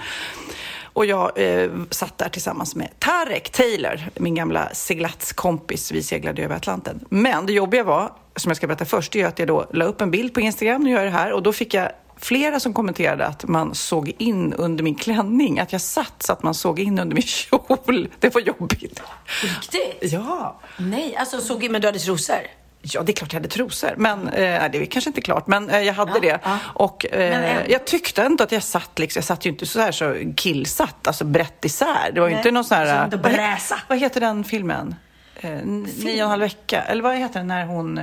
[0.94, 5.92] Och jag eh, satt där tillsammans med Tarek Taylor, min gamla seglatskompis.
[5.92, 7.06] Vi seglade över Atlanten.
[7.10, 9.86] Men det jobbiga var, som jag ska berätta först, det är att jag då la
[9.86, 12.60] upp en bild på Instagram, nu gör jag det här, och då fick jag flera
[12.60, 16.54] som kommenterade att man såg in under min klänning, att jag satt så att man
[16.54, 18.10] såg in under min kjol.
[18.20, 19.02] Det var jobbigt.
[19.44, 20.12] Riktigt?
[20.14, 20.60] Ja.
[20.78, 22.36] Nej, alltså såg men du hade trosor?
[22.82, 23.94] Ja, det är klart jag hade trosor.
[23.98, 26.40] Men eh, det är kanske inte klart, men eh, jag hade Ja, det.
[26.44, 26.58] ja.
[26.74, 27.72] Och eh, Men ändå.
[27.72, 31.08] jag tyckte ändå att jag satt liksom, jag satt ju inte så här så killsatt,
[31.08, 32.12] alltså brett isär.
[32.14, 33.08] Det var ju inte någon sån här...
[33.12, 34.96] Vad, vad heter den filmen?
[35.36, 36.82] eh, nio och en halv vecka.
[36.82, 38.00] Eller vad heter den när hon...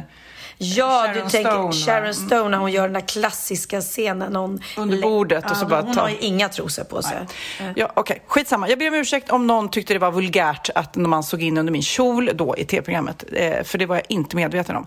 [0.59, 1.73] Ja, Sharon du tänker Stone?
[1.73, 4.37] Sharon Stone när hon gör den där klassiska scenen.
[4.37, 7.27] Hon Under bordet och så bara Hon ta- har ju inga trosor på sig.
[7.77, 8.23] Ja, okej.
[8.27, 8.69] Skitsamma.
[8.69, 11.73] Jag ber om ursäkt om någon tyckte det var vulgärt att man såg in under
[11.73, 13.25] min kjol då i tv-programmet.
[13.33, 14.87] Eh, för det var jag inte medveten om.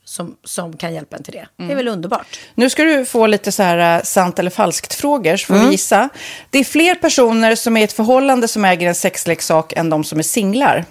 [0.11, 1.47] som, som kan hjälpa en till det.
[1.57, 2.39] Det är väl underbart.
[2.55, 6.09] Nu ska du få lite så här eh, sant eller falskt-frågor, så får vi gissa.
[6.49, 10.03] Det är fler personer som är i ett förhållande som äger en sexleksak än de
[10.03, 10.85] som är singlar.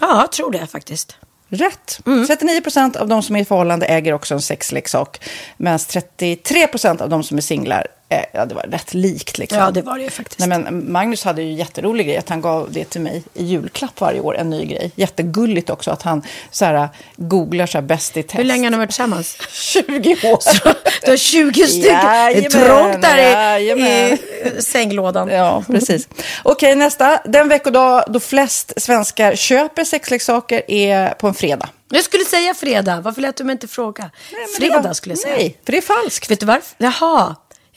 [0.00, 1.16] Ja, jag tror det faktiskt.
[1.50, 2.00] Rätt.
[2.26, 5.20] 39 procent av de som är i förhållande äger också en sexleksak.
[5.56, 9.38] Medan 33 procent av de som är singlar, eh, ja det var rätt likt.
[9.38, 9.58] Liksom.
[9.58, 10.38] Ja, det var det ju faktiskt.
[10.38, 14.00] Nej, men Magnus hade ju jätterolig grej att han gav det till mig i julklapp
[14.00, 14.92] varje år, en ny grej.
[14.94, 18.38] Jättegulligt också att han så här, googlar så här, bäst i test.
[18.38, 19.38] Hur länge har ni varit tillsammans?
[19.50, 20.38] 20 år.
[21.04, 21.82] Du har 20 stycken.
[21.82, 24.18] Det är Jajamän, trångt där i, jajamän.
[24.58, 25.28] i sänglådan.
[25.28, 26.08] Ja, precis.
[26.42, 27.20] Okej, nästa.
[27.24, 31.68] Den veckodag då flest svenskar köper sexleksaker är på en fredag.
[31.92, 33.00] Jag skulle säga fredag.
[33.00, 34.10] Varför lät du mig inte fråga?
[34.32, 35.36] Nej, fredag var- skulle jag säga.
[35.36, 36.30] Nej, för det är falskt.
[36.30, 36.62] Vet du varför?
[36.78, 37.36] Jaha.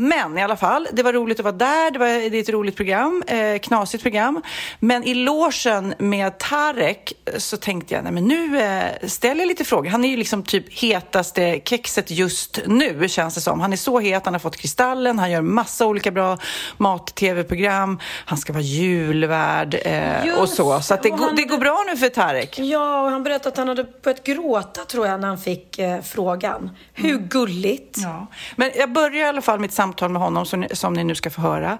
[0.00, 1.90] Men i alla fall, det var roligt att vara där.
[1.90, 4.42] Det, var, det är ett roligt program, eh, knasigt program.
[4.80, 9.48] Men i logen med Tarek eh, så tänkte jag, nej men nu eh, ställer jag
[9.48, 9.90] lite frågor.
[9.90, 13.60] Han är ju liksom typ hetaste kexet just nu, känns det som.
[13.60, 16.38] Han är så het, han har fått Kristallen, han gör massa olika bra
[16.76, 17.98] mat-tv-program.
[18.24, 20.80] Han ska vara julvärd eh, Just, och så.
[20.80, 22.58] Så det, han- det går bra nu för Tarek.
[22.58, 26.02] Ja, och han berättade att han hade börjat gråta tror jag när han fick eh,
[26.02, 26.70] frågan.
[26.92, 27.96] Hur gulligt?
[27.98, 28.26] Ja.
[28.56, 31.14] Men jag börjar i alla fall mitt samtal med honom, som ni, som ni nu
[31.14, 31.78] ska få höra,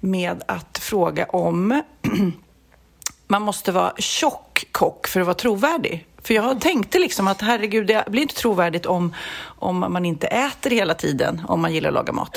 [0.00, 1.82] med att fråga om
[3.26, 6.06] man måste vara tjock kock för att vara trovärdig.
[6.22, 9.14] För jag tänkte liksom att herregud, det blir inte trovärdigt om,
[9.58, 12.36] om man inte äter hela tiden, om man gillar att laga mat.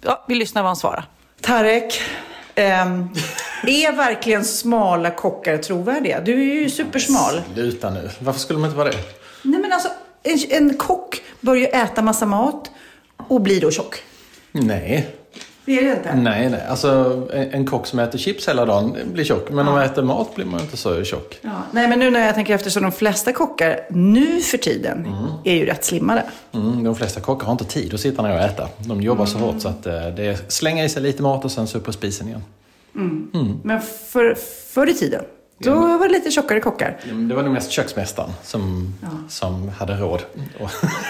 [0.00, 1.04] Ja, vi lyssnar vad han svarar.
[1.40, 2.00] Tarek,
[2.54, 3.08] ehm,
[3.66, 6.20] är verkligen smala kockar trovärdiga?
[6.20, 7.42] Du är ju supersmal.
[7.54, 8.10] Sluta nu.
[8.18, 8.98] Varför skulle man inte vara det?
[9.42, 9.88] Nej men alltså,
[10.22, 12.70] en, en kock börjar äta massa mat
[13.28, 14.02] och blir då tjock.
[14.62, 15.14] Nej.
[15.64, 16.14] Det är det inte.
[16.14, 16.66] Nej, nej.
[16.68, 16.88] Alltså
[17.32, 19.50] en, en kock som äter chips hela dagen blir tjock.
[19.50, 21.38] Men om man äter mat blir man inte så tjock.
[21.42, 21.50] Ja.
[21.72, 25.08] Nej men nu när jag tänker efter så de flesta kockar nu för tiden
[25.44, 26.24] är ju rätt slimmade.
[26.52, 28.68] Mm, de flesta kockar har inte tid att sitta ner och äta.
[28.78, 31.52] De jobbar så hårt så att eh, det är slänga i sig lite mat och
[31.52, 32.42] sen så upp på spisen igen.
[33.62, 34.34] Men för,
[34.72, 35.24] förr i tiden,
[35.58, 36.96] då var det lite tjockare kockar.
[37.08, 38.94] Ja, Det var nog mest köksmästaren som,
[39.28, 40.22] som hade råd.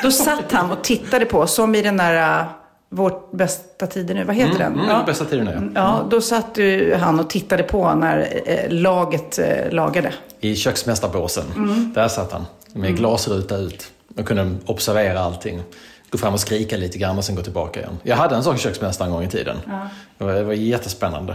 [0.02, 2.46] Då satt han och tittade på, som i den där uh,
[2.90, 4.72] Vårt bästa tider nu, vad heter den?
[4.72, 5.02] mm, ja.
[5.06, 5.72] Bästa tiden nu.
[5.74, 10.12] ja, då satt ju han och tittade på när eh, laget eh, lagade.
[10.40, 11.44] I köksmästarbåsen.
[11.94, 12.46] Där satt han.
[12.72, 13.90] Med glasruta ut.
[14.16, 15.62] Och kunde observera allting.
[16.10, 17.98] Gå fram och skrika lite grann och sen gå tillbaka igen.
[18.02, 19.56] Jag hade en sån köksmästare en gång i tiden.
[20.18, 21.34] Det, var, det var jättespännande.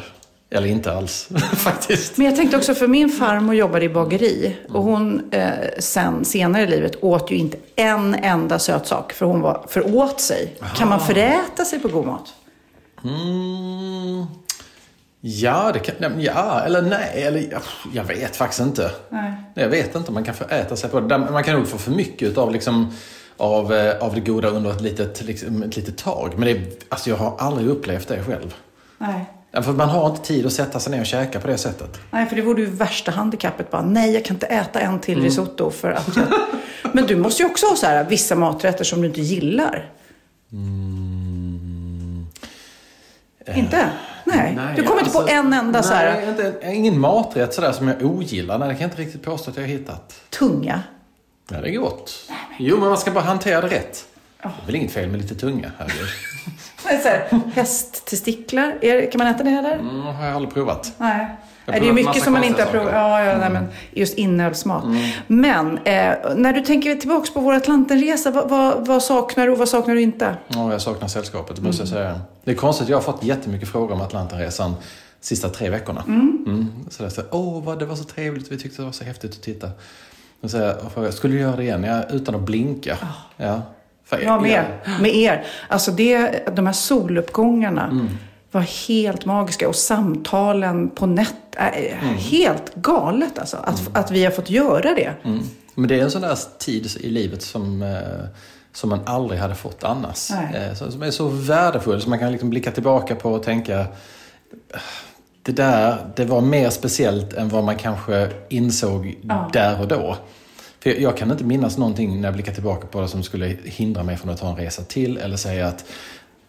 [0.53, 2.17] Eller inte alls faktiskt.
[2.17, 5.49] Men jag tänkte också, för min farmor jobbade i bageri och hon eh,
[5.79, 10.21] sen senare i livet åt ju inte en enda sötsak för hon var för åt
[10.21, 10.55] sig.
[10.75, 12.33] Kan man föräta sig på god mat?
[13.03, 14.25] Mm.
[15.21, 17.59] Ja, det kan, ja, eller nej, eller ja,
[17.93, 18.91] jag vet faktiskt inte.
[19.09, 19.33] Nej.
[19.53, 21.17] Jag vet inte om man kan få äta sig på det.
[21.17, 22.93] Man kan nog få för mycket av, liksom,
[23.37, 26.33] av, eh, av det goda under ett litet, liksom, ett litet tag.
[26.37, 28.55] Men det, alltså, jag har aldrig upplevt det själv.
[28.97, 29.25] Nej.
[29.55, 31.99] Ja, För man har inte tid att sätta sig ner och käka på det sättet.
[32.11, 33.71] Nej, för det vore ju värsta handikappet.
[33.71, 36.25] Bara, nej, jag kan inte äta en till risotto för att jag...
[36.91, 39.91] Men du måste ju också ha så här, vissa maträtter som du inte gillar.
[43.55, 43.89] Inte?
[44.25, 44.57] Nej.
[44.75, 47.87] du kommer inte på alltså, en enda så här Nej, inte, ingen maträtt sådär som
[47.87, 48.59] jag ogillar.
[48.59, 50.21] Nej, det kan jag inte riktigt påstå att jag har hittat.
[50.29, 50.83] tunga.
[51.51, 52.31] Ja, det är gott.
[52.59, 54.05] Jo, men man ska bara hantera det rätt.
[54.41, 56.07] Det är väl inget fel med lite tunga, herregud.
[56.83, 59.73] Så här, hästtestiklar, är, kan man äta det eller?
[59.73, 60.93] Mm, har jag aldrig provat.
[60.97, 61.27] Nej.
[61.65, 62.93] Jag det är mycket som man inte har provat.
[62.93, 64.83] Ja, ja, nej, men just inälvsmat.
[65.27, 69.57] Men eh, när du tänker tillbaka på vår Atlantenresa, vad, vad, vad saknar du och
[69.57, 70.35] vad saknar du inte?
[70.47, 72.21] Ja, jag saknar sällskapet, det måste jag säga.
[72.43, 74.75] Det är konstigt, jag har fått jättemycket frågor om Atlantenresan
[75.21, 76.03] sista tre veckorna.
[76.07, 76.69] Mm.
[76.89, 79.31] Så jag säger, åh, vad det var så trevligt, vi tyckte det var så häftigt
[79.31, 79.69] att titta.
[80.45, 81.83] Så och frågar, skulle du göra det igen?
[81.83, 82.97] Ja, utan att blinka.
[83.37, 83.61] Ja.
[84.17, 84.65] För, Ja, med.
[85.01, 85.45] Med er.
[85.67, 88.07] Alltså det, de här soluppgångarna
[88.51, 93.57] var helt magiska och samtalen på nät är helt galet alltså.
[93.57, 95.13] Att, att vi har fått göra det.
[95.23, 95.39] Mm.
[95.75, 97.97] Men det är en sån där tid i livet som, eh,
[98.73, 100.29] som man aldrig hade fått annars.
[100.31, 100.67] Nej.
[100.69, 103.85] Eh, som är så värdefull, som man kan liksom blicka tillbaka på och tänka "Eh,
[105.41, 109.17] det där, det var mer speciellt än vad man kanske insåg
[109.53, 110.17] där och då.
[110.83, 114.03] För jag, kan inte minnas någonting när jag blickar tillbaka på det som skulle hindra
[114.03, 115.85] mig från att ta en resa till eller säga att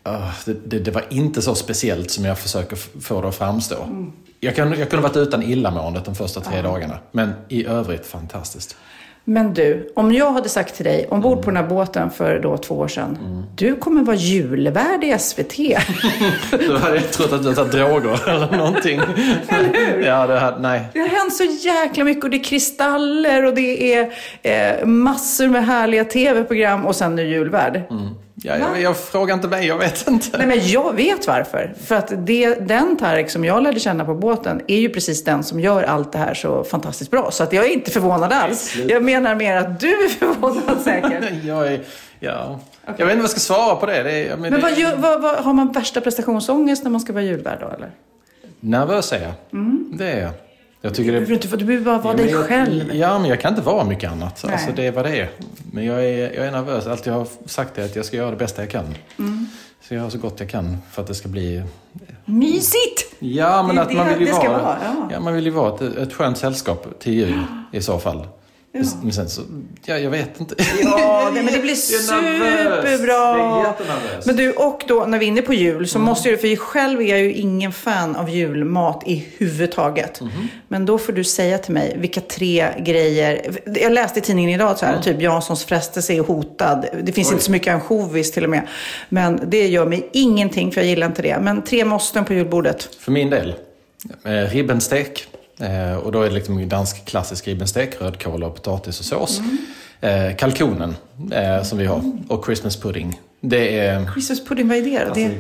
[0.03, 3.77] "Ah, det, det, det var inte så speciellt som jag försöker få det att framstå.
[4.41, 6.99] Jag, kan, jag kunde varit utan illamåendet de första tre dagarna.
[7.13, 8.77] Men i övrigt fantastiskt.
[9.27, 12.57] Men du, om jag hade sagt till dig ombord på den här båten för då
[12.57, 13.19] två år sedan.
[13.57, 15.57] Du kommer vara julvärd i SVT.
[16.69, 19.01] Då hade jag trott att du tagit droger eller någonting.
[19.49, 20.03] Eller hur?
[20.07, 20.83] Ja, det hade, nej.
[20.93, 24.13] Det har hänt så jäkla mycket och det är kristaller och det är
[24.43, 27.83] eh, massor med härliga tv-program och sen nu julvärd.
[28.37, 30.39] Ja, jag, jag frågar inte mig, jag vet inte.
[30.39, 31.75] Nej men jag vet varför.
[31.87, 35.45] För att det, den Tarek som jag lärde känna på båten är ju precis den
[35.45, 37.31] som gör allt det här så fantastiskt bra.
[37.31, 38.77] Så att jag är inte förvånad alls.
[38.89, 41.25] Jag menar mer att du är förvånad säkert.
[41.45, 41.81] Jag är,
[42.21, 42.61] ja.
[42.87, 44.03] Jag vet inte vad jag ska svara på det.
[44.03, 47.13] det men Men det, vad, gör, vad, vad, har man värsta prestationsångest när man ska
[47.13, 47.91] vara julvärd då eller?
[48.61, 49.33] Nervös är jag.
[49.93, 50.33] Det är jag.
[50.85, 51.27] Jag tycker Du det...
[51.27, 52.95] behöver inte- du behöver bara vara dig men jag, själv.
[52.95, 54.43] Ja, men jag kan inte vara mycket annat.
[54.45, 54.53] Nej.
[54.53, 55.31] Alltså, det är vad det är.
[55.73, 56.87] Men jag är, jag är nervös.
[56.87, 58.95] Allt jag har sagt är att jag ska göra det bästa jag kan.
[59.19, 59.47] Mm.
[59.89, 61.63] Så jag gör så gott jag kan för att det ska bli...
[62.25, 63.15] Mysigt!
[63.19, 64.49] Ja, men Det att man vill ju vara...
[64.63, 64.79] vara,
[65.11, 65.21] ja.
[65.21, 68.27] man vill ju vara ett, ett skönt sällskap till jul i så fall.
[69.03, 69.43] Men sen så,
[69.85, 70.55] ja, jag vet inte.
[70.83, 73.75] Ja, nej, men det blir superbra.
[74.27, 77.01] Men du, och då när vi är inne på jul så måste ju, för själv
[77.01, 80.21] är jag ju ingen fan av julmat i huvudtaget.
[80.69, 84.79] Men då får du säga till mig vilka tre grejer, jag läste i tidningen idag
[84.79, 86.87] så här, typ Janssons frestelse är hotad.
[87.03, 88.69] Det finns inte så mycket ansjovis till och med.
[89.09, 91.39] Men det gör mig ingenting för jag gillar inte det.
[91.41, 92.89] Men tre måsten på julbordet.
[93.01, 93.55] För min del,
[94.25, 95.29] eh, ribbenstek.
[95.61, 99.41] Eh, och då är det liksom dansk klassisk ribbenstek, rödkål och potatis och sås.
[100.01, 100.97] Eh, kalkonen
[101.33, 103.21] eh, som vi har och Christmas pudding.
[103.41, 104.11] Det är...
[104.13, 105.15] Christmas pudding, vad är det då?
[105.15, 105.39] det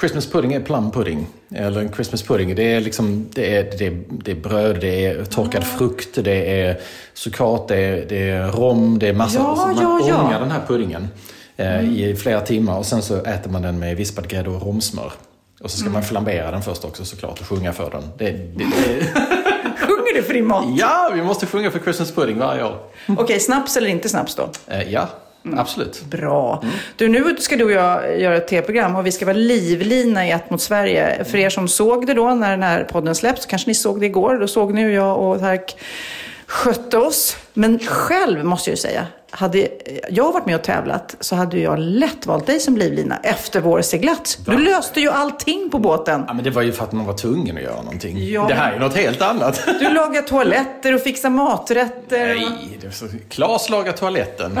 [0.00, 1.26] Christmas pudding är plum pudding.
[1.54, 5.06] Eller en Christmas pudding, det är, liksom, det är, det är, det är bröd, det
[5.06, 6.80] är torkad frukt, det är
[7.14, 9.38] sukat, det är, det är rom, det är massa...
[9.38, 10.22] Ja, så man ja, ja.
[10.22, 11.08] ångar den här puddingen
[11.56, 15.12] eh, i flera timmar och sen så äter man den med vispad grädde och romsmör.
[15.62, 18.02] Och så ska man flambera den först också såklart och sjunga för den.
[18.18, 19.06] Det, det, det,
[19.80, 20.64] Sjunger du för din mat?
[20.78, 22.78] ja, vi måste sjunga för Christmas pudding varje år.
[23.08, 24.50] Okej, snaps eller inte snaps då?
[24.66, 25.08] Eh, ja,
[25.56, 26.04] absolut.
[26.04, 26.64] Bra.
[26.96, 30.30] Du, nu ska du och jag göra ett tv-program och vi ska vara livlina i
[30.30, 31.24] Ett mot Sverige.
[31.24, 34.06] För er som såg det då när den här podden släpps, kanske ni såg det
[34.06, 34.36] igår.
[34.36, 35.76] Då såg ni hur jag och Tark
[36.46, 37.36] skötte oss.
[37.52, 39.68] Men själv måste jag ju säga, hade
[40.10, 43.82] jag varit med och tävlat så hade jag lätt valt dig som livlina efter vår
[43.82, 44.36] seglats.
[44.36, 46.24] Du löste ju allting på båten.
[46.28, 48.30] Ja, men det var ju för att man var tvungen att göra någonting.
[48.30, 49.62] Ja, det här är något helt annat.
[49.66, 52.26] Du lagar toaletter och fixar maträtter.
[52.26, 53.06] Nej, det så...
[53.28, 54.60] Klas lagar toaletten.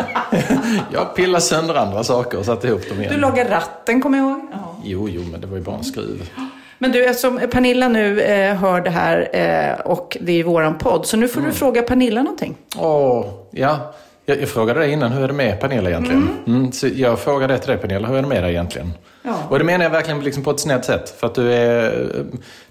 [0.92, 3.12] jag pillar sönder andra saker och satte ihop dem igen.
[3.14, 4.40] Du lagar ratten, kommer jag ihåg.
[4.52, 4.76] Ja.
[4.84, 6.30] Jo, jo, men det var ju bara en skruv.
[6.78, 11.06] Men du, eftersom Pernilla nu eh, hör det här eh, och det är våran podd,
[11.06, 12.56] så nu får du fråga Pernilla någonting.
[12.78, 13.94] Åh, ja.
[14.26, 16.28] Jag, jag frågade dig innan, hur är det med Pernilla egentligen?
[16.46, 16.72] Mm.
[16.72, 18.92] så jag frågade till dig Pernilla, hur är det med dig egentligen?
[19.22, 19.34] Ja.
[19.48, 21.14] Och det menar jag verkligen liksom på ett snällt sätt.
[21.18, 22.08] För att du, är,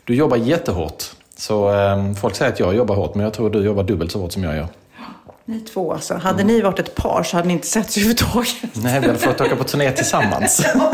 [0.03, 1.03] du jobbar jättehårt.
[1.37, 4.19] Så eh, folk säger att jag jobbar hårt, men jag tror du jobbar dubbelt så
[4.19, 4.67] hårt som jag gör.
[5.45, 6.13] Ni två alltså.
[6.13, 8.55] Hade ni varit ett par så hade ni inte setts överhuvudtaget.
[8.73, 10.65] Nej, vi hade fått åka på turné tillsammans.
[10.75, 10.93] ja.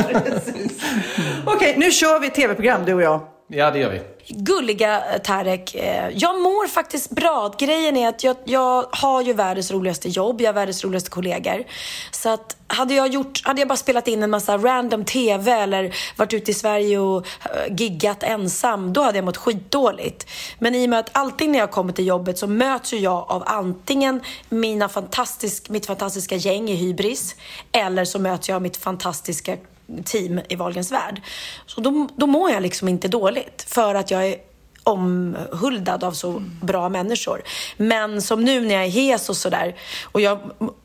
[1.45, 3.21] Okej, nu kör vi tv-program du och jag.
[3.47, 4.01] Ja, det gör vi.
[4.27, 7.53] Gulliga eh, Tarek, eh, jag mår faktiskt bra.
[7.57, 11.63] Grejen är att jag, jag har ju världens roligaste jobb, jag har världens roligaste kollegor.
[12.11, 15.95] Så att hade jag, gjort, hade jag bara spelat in en massa random TV eller
[16.15, 20.27] varit ute i Sverige och eh, giggat ensam, då hade jag mått skitdåligt.
[20.59, 23.25] Men i och med att alltid när jag kommer till jobbet så möts ju jag
[23.31, 27.35] av antingen mina fantastisk, mitt fantastiska gäng i Hybris
[27.71, 29.57] eller så möts jag av mitt fantastiska
[30.05, 31.21] team i Wahlgrens värld.
[31.65, 34.35] Så då, då mår jag liksom inte dåligt för att jag är
[34.83, 37.41] omhuldad av så bra människor.
[37.77, 40.39] Men som nu när jag är hes och sådär, och jag,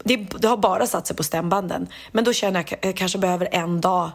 [0.05, 1.87] det, det har bara satt sig på stämbanden.
[2.13, 4.11] Men då känner jag att jag kanske behöver en dag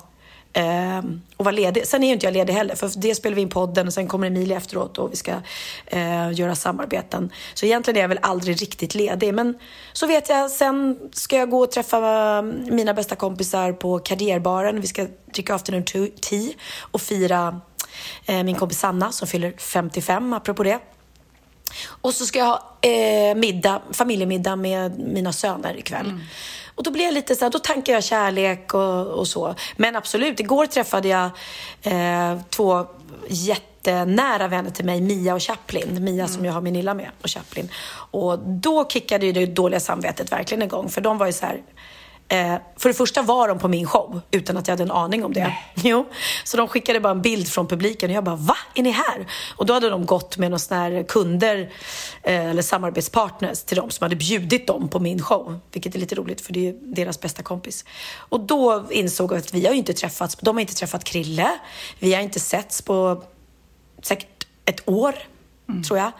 [0.55, 1.01] eh,
[1.37, 1.87] och vara ledig.
[1.87, 4.07] Sen är ju inte jag ledig heller, för det spelar vi in podden och sen
[4.07, 5.31] kommer Emilia efteråt och vi ska
[5.85, 7.31] eh, göra samarbeten.
[7.53, 9.33] Så egentligen är jag väl aldrig riktigt ledig.
[9.33, 9.57] Men
[9.93, 14.81] så vet jag, sen ska jag gå och träffa mm, mina bästa kompisar på Karriärbaren.
[14.81, 15.83] Vi ska dricka afternoon
[16.21, 17.61] tea och fira
[18.25, 20.79] eh, min kompis Sanna som fyller 55, apropå det.
[21.87, 26.05] Och så ska jag ha eh, middag, familjemiddag med mina söner ikväll.
[26.05, 26.21] Mm.
[26.75, 29.55] Och då blir jag lite så här, då tankar jag kärlek och, och så.
[29.75, 31.29] Men absolut, igår träffade jag
[31.81, 32.85] eh, två
[33.27, 36.03] jättenära vänner till mig, Mia och Chaplin.
[36.03, 36.27] Mia mm.
[36.27, 37.69] som jag har min lilla med och Chaplin.
[38.11, 40.89] Och då kickade ju det dåliga samvetet verkligen igång.
[40.89, 41.61] För de var ju så här,
[42.27, 45.25] Eh, för det första var de på min show utan att jag hade en aning
[45.25, 45.43] om det.
[45.43, 45.73] Nej.
[45.83, 46.05] Jo.
[46.43, 48.57] Så de skickade bara en bild från publiken och jag bara, va?
[48.75, 49.27] Är ni här?
[49.55, 51.71] Och då hade de gått med några här kunder
[52.23, 55.59] eh, eller samarbetspartners till dem som hade bjudit dem på min show.
[55.71, 57.85] Vilket är lite roligt för det är deras bästa kompis.
[58.15, 61.59] Och då insåg jag att vi har ju inte träffats, de har inte träffat Krille.
[61.99, 63.23] Vi har inte setts på
[64.01, 65.15] säkert ett år,
[65.69, 65.83] mm.
[65.83, 66.11] tror jag.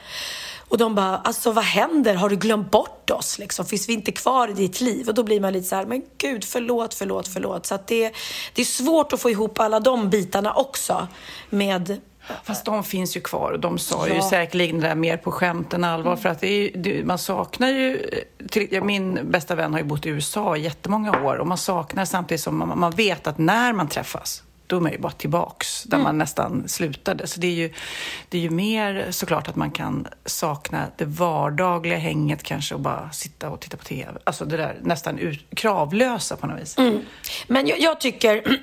[0.70, 2.16] Och de bara, alltså vad händer?
[2.16, 3.39] Har du glömt bort oss?
[3.39, 3.66] Liksom?
[3.66, 5.07] Finns vi inte kvar i ditt liv?
[5.07, 7.66] Och då blir man lite så här, men gud, förlåt, förlåt, förlåt.
[7.66, 8.11] Så att det,
[8.53, 11.07] det är svårt att få ihop alla de bitarna också
[11.49, 12.01] med
[12.43, 14.16] Fast de finns ju kvar och de sa ja.
[14.16, 16.11] ju säkerligen det där mer på skämt än allvar.
[16.11, 16.22] Mm.
[16.22, 18.09] För att det, man saknar ju...
[18.49, 22.05] Till, min bästa vän har ju bott i USA i jättemånga år och man saknar
[22.05, 25.84] samtidigt som man, man vet att när man träffas då är man ju bara tillbaks
[25.84, 26.03] där mm.
[26.03, 27.28] man nästan slutade.
[27.28, 27.74] Så det är, ju,
[28.30, 33.11] det är ju mer såklart att man kan sakna det vardagliga hänget kanske och bara
[33.11, 34.11] sitta och titta på TV.
[34.24, 36.78] Alltså det där nästan ut, kravlösa på något vis.
[36.78, 36.99] Mm.
[37.47, 38.59] Men jag, jag, tycker,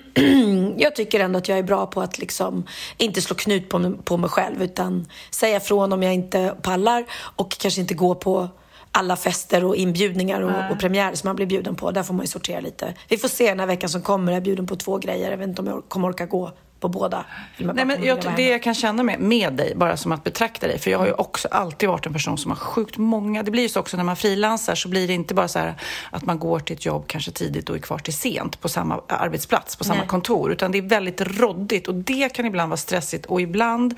[0.77, 4.17] jag tycker ändå att jag är bra på att liksom inte slå knut på, på
[4.17, 8.49] mig själv utan säga från om jag inte pallar och kanske inte gå på
[8.93, 11.91] alla fester och inbjudningar och, och premiärer som man blir bjuden på.
[11.91, 12.95] Där får man ju sortera lite.
[13.09, 14.33] Vi får se den här veckan som kommer.
[14.33, 15.31] Jag är bjuden på två grejer.
[15.31, 17.25] Jag vet inte om jag kommer orka gå på båda.
[17.59, 20.79] Nej, men jag, det jag kan känna med, med dig, bara som att betrakta dig,
[20.79, 23.63] för jag har ju också alltid varit en person som har sjukt många, det blir
[23.63, 25.75] ju så också när man frilansar så blir det inte bara så här
[26.11, 29.01] att man går till ett jobb kanske tidigt och är kvar till sent på samma
[29.09, 30.09] arbetsplats, på samma Nej.
[30.09, 33.95] kontor, utan det är väldigt råddigt och det kan ibland vara stressigt och ibland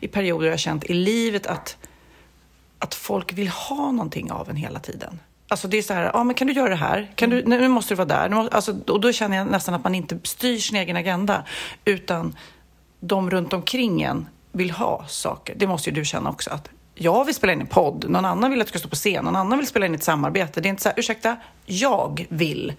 [0.00, 1.76] i perioder har jag känt i livet att,
[2.78, 5.20] att folk vill ha någonting av en hela tiden.
[5.48, 7.12] Alltså det är så här, ja men kan du göra det här?
[7.14, 8.28] Kan du, nu måste du vara där.
[8.28, 11.44] Måste, alltså, och då känner jag nästan att man inte styr sin egen agenda,
[11.84, 12.36] utan
[13.00, 15.54] de runt omkring en vill ha saker.
[15.56, 16.50] Det måste ju du känna också.
[16.50, 18.96] att jag vill spela in en podd, någon annan vill att du ska stå på
[18.96, 20.60] scen, någon annan vill spela in ett samarbete.
[20.60, 22.72] Det är inte så här, ursäkta, jag vill.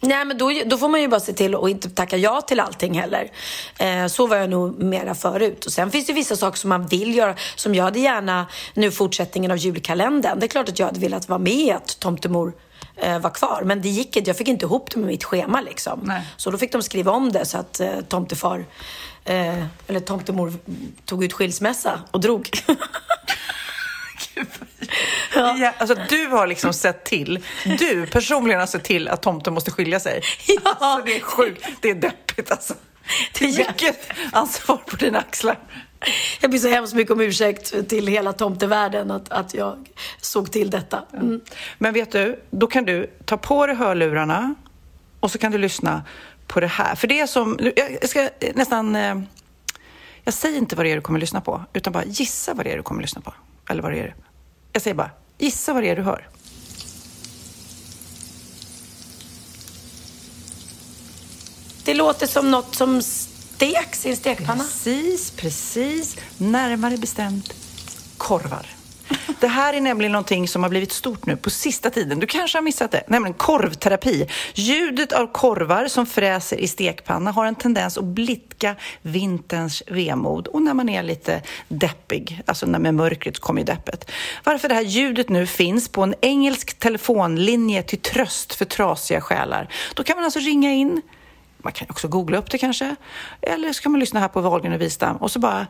[0.00, 2.60] Nej, men då, då får man ju bara se till att inte tacka ja till
[2.60, 3.30] allting heller.
[3.78, 5.66] Eh, så var jag nog mera förut.
[5.66, 8.90] Och sen finns det vissa saker som man vill göra, som jag hade gärna nu
[8.90, 10.38] fortsättningen av julkalendern.
[10.38, 12.52] Det är klart att jag hade velat vara med att Tomtemor
[12.96, 13.62] eh, var kvar.
[13.64, 16.00] Men det gick inte, jag fick inte ihop det med mitt schema liksom.
[16.02, 16.22] Nej.
[16.36, 18.64] Så då fick de skriva om det så att eh, tomtefar,
[19.24, 20.52] eh, eller tomtemor
[21.04, 22.50] tog ut skilsmässa och drog.
[25.34, 25.56] Ja.
[25.58, 27.44] Ja, alltså, du har liksom sett till,
[27.78, 30.22] du personligen har sett till att tomten måste skilja sig.
[30.46, 30.60] Ja.
[30.64, 32.74] Alltså, det är sjukt, det är deppigt alltså.
[33.38, 33.96] Det är mycket
[34.32, 35.58] ansvar på dina axlar.
[36.40, 39.88] Jag ber så hemskt mycket om ursäkt till hela tomtevärlden att, att jag
[40.20, 41.04] såg till detta.
[41.12, 41.40] Mm.
[41.78, 44.54] Men vet du, då kan du ta på dig hörlurarna
[45.20, 46.02] och så kan du lyssna
[46.46, 46.94] på det här.
[46.94, 49.20] För det är som, jag ska nästan, eh,
[50.24, 52.72] jag säger inte vad det är du kommer lyssna på, utan bara gissa vad det
[52.72, 53.34] är du kommer lyssna på.
[53.70, 54.14] Eller vad det är.
[54.72, 56.28] Jag säger bara, gissa vad det är du hör.
[61.84, 64.64] Det låter som något som steks i en stekpanna.
[64.64, 66.16] Precis, precis.
[66.38, 67.54] Närmare bestämt
[68.16, 68.77] korvar.
[69.40, 72.20] Det här är nämligen någonting som har blivit stort nu på sista tiden.
[72.20, 74.28] Du kanske har missat det, nämligen korvterapi.
[74.54, 80.62] Ljudet av korvar som fräser i stekpanna har en tendens att blidka vinterns vemod och
[80.62, 84.10] när man är lite deppig, alltså när med mörkret kommer ju deppet.
[84.44, 89.72] Varför det här ljudet nu finns på en engelsk telefonlinje till tröst för trasiga själar.
[89.94, 91.02] Då kan man alltså ringa in
[91.62, 92.96] man kan också googla upp det kanske.
[93.42, 95.66] Eller så kan man lyssna här på Wahlgren och Wistam och så bara,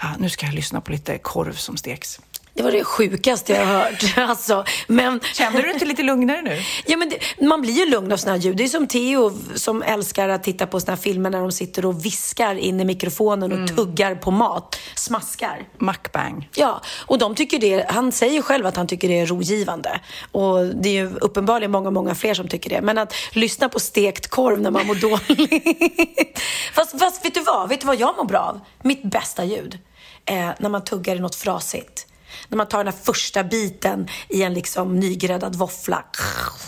[0.00, 2.20] ja, nu ska jag lyssna på lite korv som steks.
[2.54, 4.16] Det var det sjukaste jag har hört.
[4.16, 5.20] Alltså, men...
[5.32, 6.62] Känner du dig lite lugnare nu?
[6.86, 8.56] Ja, men det, man blir ju lugn av såna här ljud.
[8.56, 11.86] Det är som Theo som älskar att titta på såna här filmer när de sitter
[11.86, 13.76] och viskar in i mikrofonen och mm.
[13.76, 14.78] tuggar på mat.
[14.94, 15.68] Smaskar.
[15.78, 16.48] Muckbang.
[16.54, 20.00] Ja, och de tycker det, han säger själv att han tycker det är rogivande.
[20.32, 22.80] Och det är ju uppenbarligen många, många fler som tycker det.
[22.80, 26.40] Men att lyssna på stekt korv när man mår dåligt.
[26.74, 27.68] fast, fast vet du vad?
[27.68, 28.60] Vet du vad jag mår bra av?
[28.82, 29.78] Mitt bästa ljud.
[30.24, 32.06] Eh, när man tuggar i något frasigt
[32.48, 36.04] när man tar den här första biten i en liksom nygräddad våffla.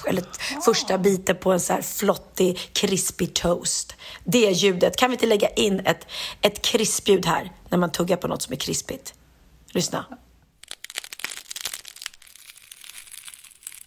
[0.06, 0.24] Eller
[0.64, 3.94] första biten på en så här flottig, krispig toast.
[4.24, 4.96] Det ljudet.
[4.96, 6.06] Kan vi inte lägga in ett,
[6.40, 9.14] ett krispljud här när man tuggar på något som är krispigt?
[9.72, 10.04] Lyssna.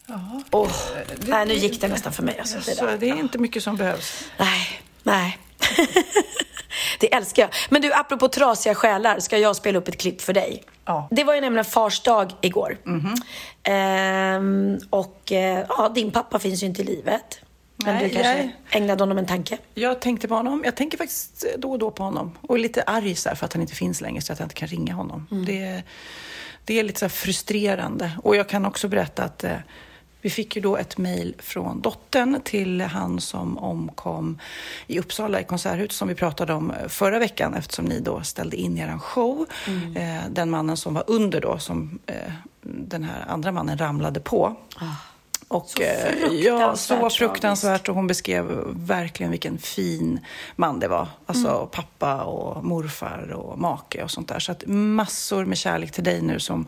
[0.10, 0.42] Ja.
[0.52, 0.72] Oh,
[1.18, 2.40] nej, nu gick det nästan för mig.
[2.40, 2.98] Alltså, det, där.
[2.98, 4.24] det är inte mycket som behövs.
[4.38, 5.38] Nej, nej.
[7.00, 7.52] det älskar jag.
[7.70, 10.64] Men du, apropå trasiga själar, ska jag spela upp ett klipp för dig?
[10.90, 11.08] Ja.
[11.12, 12.78] Det var ju nämligen fars dag igår.
[12.86, 13.16] Mm -hmm.
[13.64, 17.42] ehm, och eh, ja, din pappa finns ju inte i livet.
[17.76, 18.52] Men Nej, du kanske jag...
[18.70, 19.58] ägnade honom en tanke?
[19.74, 20.62] Jag tänkte på honom.
[20.66, 22.38] Jag tänker faktiskt då och då på honom.
[22.42, 24.56] Och är lite arg så för att han inte finns längre så att jag inte
[24.56, 25.28] kan ringa honom.
[25.32, 25.46] Mm.
[25.46, 25.84] Det,
[26.66, 28.12] det är lite så frustrerande.
[28.24, 29.52] Och jag kan också berätta att eh,
[30.22, 34.40] vi fick ju då ett mejl från dottern till han som omkom
[34.88, 38.78] i Uppsala i Konserthuset som vi pratade om förra veckan eftersom ni då ställde in
[38.78, 39.46] er show.
[39.68, 39.98] Mm.
[39.98, 42.16] Eh, den mannen som var under då, som eh,
[42.62, 44.56] den här andra mannen ramlade på.
[44.76, 44.86] Ah.
[45.50, 50.20] Och, så eh, fruktansvärt, ja, så fruktansvärt och hon beskrev verkligen vilken fin
[50.56, 51.08] man det var.
[51.26, 51.68] Alltså mm.
[51.72, 54.40] pappa och morfar och make och sånt där.
[54.40, 56.68] Så att massor med kärlek till dig nu som,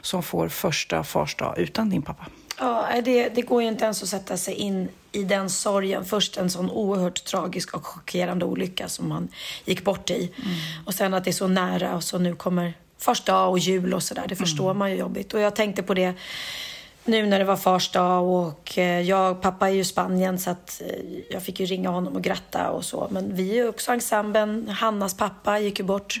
[0.00, 2.26] som får första fars dag utan din pappa.
[2.60, 6.04] Ja, det, det går ju inte ens att sätta sig in i den sorgen.
[6.04, 9.28] Först en sån oerhört tragisk och chockerande olycka som han
[9.64, 10.32] gick bort i.
[10.36, 10.56] Mm.
[10.86, 13.94] Och sen att det är så nära och så nu kommer fars dag och jul
[13.94, 14.24] och sådär.
[14.28, 14.78] Det förstår mm.
[14.78, 15.34] man ju jobbigt.
[15.34, 16.14] Och jag tänkte på det
[17.04, 20.50] nu när det var fars dag och eh, jag, pappa är ju i Spanien så
[20.50, 23.08] att eh, jag fick ju ringa honom och gratta och så.
[23.10, 24.68] Men vi är också ensemblen.
[24.68, 26.20] Hannas pappa gick ju bort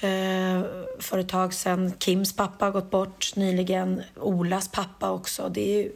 [0.00, 0.58] mm.
[0.60, 0.66] eh,
[0.98, 1.92] för ett tag sedan.
[1.98, 4.02] Kims pappa har gått bort nyligen.
[4.16, 5.48] Olas pappa också.
[5.48, 5.92] Det är ju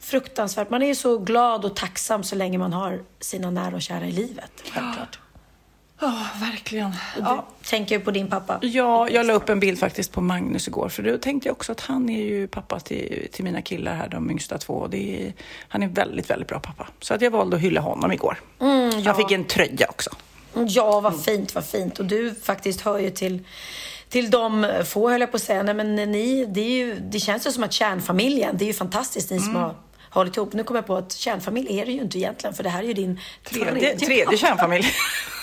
[0.00, 0.70] fruktansvärt.
[0.70, 4.06] Man är ju så glad och tacksam så länge man har sina nära och kära
[4.06, 4.52] i livet.
[4.72, 5.18] Självklart.
[6.00, 6.90] Ja, oh, verkligen.
[6.90, 7.46] Du ja.
[7.64, 8.58] tänker på din pappa?
[8.62, 10.88] Ja, jag la upp en bild faktiskt på Magnus igår.
[10.88, 14.08] För då tänkte jag också att han är ju pappa till, till mina killar här,
[14.08, 14.86] de yngsta två.
[14.86, 15.32] Det är,
[15.68, 16.88] han är väldigt, väldigt bra pappa.
[17.00, 18.40] Så att jag valde att hylla honom igår.
[18.60, 19.10] Mm, ja.
[19.12, 20.10] Han fick en tröja också.
[20.68, 21.98] Ja, vad fint, vad fint.
[21.98, 23.44] Och du faktiskt hör ju till
[24.08, 25.62] till de få, höll jag på att säga.
[25.62, 29.30] Nej, men ni, det, ju, det känns ju som att kärnfamiljen, det är ju fantastiskt
[29.30, 29.74] ni som har
[30.10, 30.52] hållit ihop.
[30.52, 32.86] Nu kommer jag på att kärnfamilj är det ju inte egentligen, för det här är
[32.86, 34.86] ju din Tredje, tredje kärnfamilj.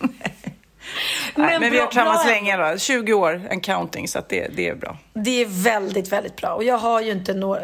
[1.34, 2.78] Nej, men vi har tillsammans länge då.
[2.78, 4.98] 20 år en counting, så det, det är bra.
[5.12, 6.54] Det är väldigt, väldigt bra.
[6.54, 7.56] Och jag har ju inte no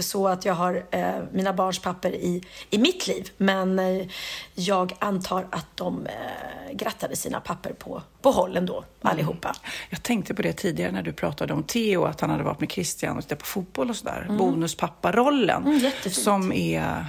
[0.00, 3.30] så att jag har eh, mina barns papper i, i mitt liv.
[3.36, 4.06] Men eh,
[4.54, 8.86] jag antar att de eh, grattade sina papper på, på håll ändå, mm.
[9.00, 9.54] allihopa.
[9.90, 12.70] Jag tänkte på det tidigare när du pratade om Theo, att han hade varit med
[12.70, 14.22] Christian och tittat på fotboll och sådär.
[14.24, 14.36] Mm.
[14.36, 15.66] Bonuspapparollen.
[15.66, 17.06] Mm, som är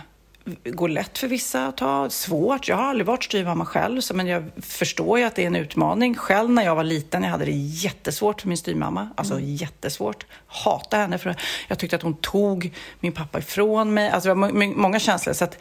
[0.64, 2.68] går lätt för vissa att ta, svårt.
[2.68, 5.56] Jag har aldrig varit styvmamma själv, så, men jag förstår ju att det är en
[5.56, 6.16] utmaning.
[6.16, 9.10] Själv när jag var liten, jag hade det jättesvårt för min styvmamma.
[9.16, 9.56] Alltså mm.
[9.56, 10.26] jättesvårt.
[10.48, 11.36] Hata henne för
[11.68, 14.10] jag tyckte att hon tog min pappa ifrån mig.
[14.10, 15.34] Alltså det var många känslor.
[15.34, 15.58] Så att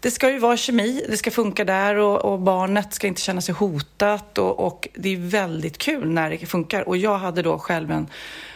[0.00, 3.40] det ska ju vara kemi, det ska funka där och, och barnet ska inte känna
[3.40, 6.88] sig hotat och, och det är väldigt kul när det funkar.
[6.88, 8.06] Och jag hade då själv en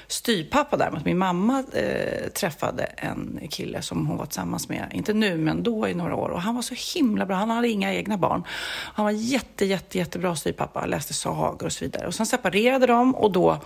[0.09, 1.05] styrpappa däremot.
[1.05, 5.89] Min mamma eh, träffade en kille som hon var tillsammans med, inte nu men då
[5.89, 6.29] i några år.
[6.29, 7.37] Och han var så himla bra.
[7.37, 8.45] Han hade inga egna barn.
[8.95, 10.87] Han var jätte, jätte, jättebra styrpappa.
[10.87, 12.07] Läste sagor och så vidare.
[12.07, 13.59] Och sen separerade de och då,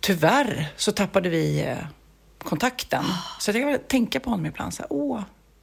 [0.00, 1.76] tyvärr, så tappade vi eh,
[2.38, 3.04] kontakten.
[3.40, 4.74] Så jag kan tänka på honom ibland.
[4.74, 5.20] Så här, Åh,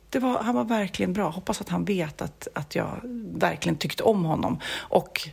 [0.10, 1.30] det var, han var verkligen bra.
[1.30, 3.00] Hoppas att han vet att, att jag
[3.34, 4.60] verkligen tyckte om honom.
[4.76, 5.30] Och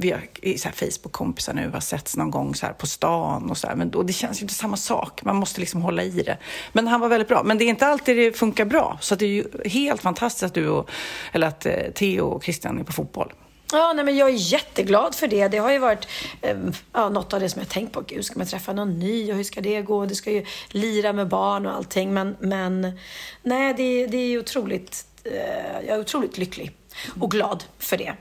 [0.00, 3.74] vi har Facebook-kompisar nu, har setts någon gång så här på stan och så här,
[3.74, 5.22] men då, det känns ju inte samma sak.
[5.22, 6.38] Man måste liksom hålla i det.
[6.72, 7.42] Men han var väldigt bra.
[7.42, 8.98] Men det är inte alltid det funkar bra.
[9.00, 10.90] Så det är ju helt fantastiskt att du och,
[11.32, 13.32] eller att eh, Theo och Christian är på fotboll.
[13.72, 15.48] Ja, nej, men jag är jätteglad för det.
[15.48, 16.08] Det har ju varit
[16.42, 16.56] eh,
[16.92, 18.00] ja, något av det som jag tänkt på.
[18.00, 20.06] Gud, ska man träffa någon ny och hur ska det gå?
[20.06, 22.14] Det ska ju lira med barn och allting.
[22.14, 22.98] Men, men
[23.42, 26.79] nej, det, det är otroligt, eh, jag är otroligt lycklig
[27.20, 28.12] och glad för det.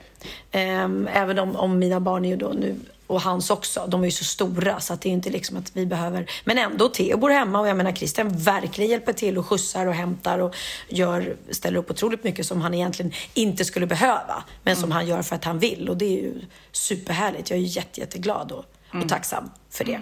[0.51, 2.75] Ehm, även om, om mina barn är ju då nu
[3.09, 3.85] och hans också.
[3.87, 6.31] De är ju så stora så att det är inte liksom att vi behöver.
[6.43, 9.93] Men ändå, Theo bor hemma och jag menar Christian verkligen hjälper till och skjutsar och
[9.93, 10.55] hämtar och
[10.87, 14.43] gör, ställer upp otroligt mycket som han egentligen inte skulle behöva.
[14.63, 14.95] Men som mm.
[14.95, 17.49] han gör för att han vill och det är ju superhärligt.
[17.49, 19.03] Jag är jätte, jätteglad och, mm.
[19.03, 20.01] och tacksam för det.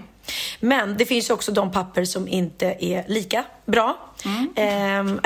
[0.59, 3.97] Men det finns ju också de papper som inte är lika bra.
[4.27, 4.49] Mm.
[4.55, 5.19] Ehm,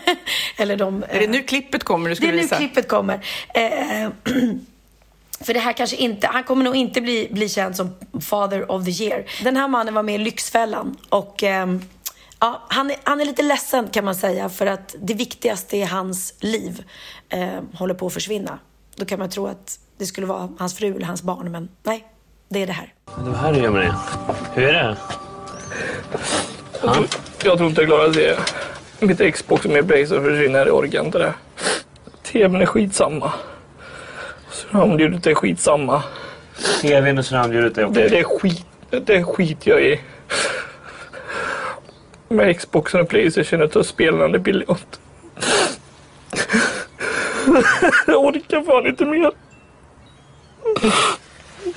[0.56, 3.26] eller de, är det nu klippet kommer du skulle Det är nu klippet kommer.
[3.54, 4.12] Ehm,
[5.40, 8.84] för det här kanske inte, han kommer nog inte bli, bli känd som father of
[8.84, 9.24] the year.
[9.42, 11.80] Den här mannen var med i Lyxfällan och ehm,
[12.40, 15.82] ja, han, är, han är lite ledsen kan man säga för att det viktigaste i
[15.82, 16.84] hans liv
[17.28, 18.58] eh, håller på att försvinna.
[18.96, 22.06] Då kan man tro att det skulle vara hans fru eller hans barn, men nej,
[22.48, 22.94] det är det här.
[23.16, 23.92] Det var här du gömmer dig.
[24.54, 24.96] Hur är det?
[26.80, 27.06] Tror,
[27.44, 28.38] jag tror inte jag klarar det.
[29.00, 30.66] Mitt Xbox med Bracer försvinner.
[30.66, 31.34] Jag orkar inte det.
[32.22, 33.32] TVn är skitsamma.
[34.50, 36.02] Surroundljudet är skitsamma.
[36.80, 38.02] TVn och surroundljudet är okej?
[38.02, 40.00] Det, det, är skit, det är skit jag i.
[42.28, 44.76] Med Xboxen och Playstation och spelande biljard.
[48.06, 49.30] jag orkar fan inte mer.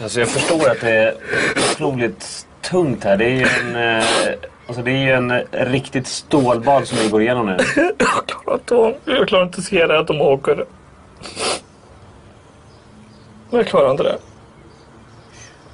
[0.01, 1.15] Alltså jag förstår att det är
[1.71, 3.17] otroligt tungt här.
[3.17, 4.05] Det är ju en, eh,
[4.67, 7.57] alltså det är ju en riktigt stålbad som vi går igenom nu.
[7.97, 10.65] jag klarar inte, jag klarar inte se det att de åker.
[13.49, 14.17] Jag klarar inte det.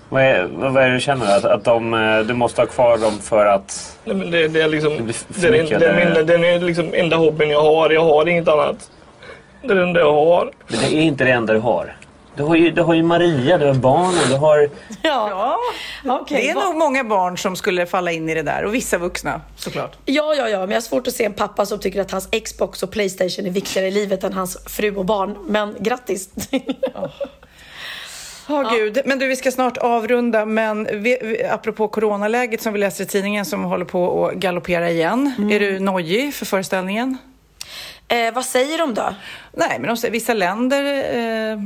[0.10, 1.38] Vad är, vad är det du känner?
[1.38, 3.98] Att, att de, eh, du måste ha kvar dem för att...
[4.04, 4.92] Nej, men det, det är liksom...
[4.98, 7.90] Det, det, det, är min, den är liksom enda hobbyn jag har.
[7.90, 8.92] Jag har inget annat.
[9.62, 10.52] Det är det enda jag har.
[10.68, 11.96] Men det är inte det enda du har.
[12.36, 14.70] Du har ju, du har ju Maria, du har barnen, du har...
[15.02, 15.58] Ja,
[16.04, 16.20] ja.
[16.22, 16.42] Okay.
[16.42, 19.42] det är nog många barn som skulle falla in i det där och vissa vuxna
[19.56, 19.98] såklart.
[20.06, 22.30] Ja, ja, ja, men jag har svårt att se en pappa som tycker att hans
[22.46, 25.38] Xbox och Playstation är viktigare i livet än hans fru och barn.
[25.48, 26.30] Men grattis!
[26.96, 27.08] oh.
[28.50, 29.02] Oh, Gud.
[29.06, 30.46] Men du, vi ska snart avrunda.
[30.46, 34.90] Men vi, vi, apropå coronaläget som vi läser i tidningen som håller på att galoppera
[34.90, 35.34] igen.
[35.38, 35.52] Mm.
[35.52, 37.18] Är du nojig för föreställningen?
[38.12, 39.14] Eh, vad säger de då?
[39.54, 41.60] Nej, men de säger, vissa länder eh,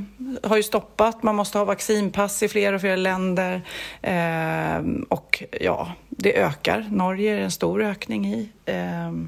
[0.50, 1.24] har ju stoppat.
[1.24, 3.62] Man måste ha vaccinpass i fler och fler länder.
[4.02, 6.88] Eh, och ja, det ökar.
[6.92, 8.50] Norge är en stor ökning i.
[8.66, 8.76] Eh,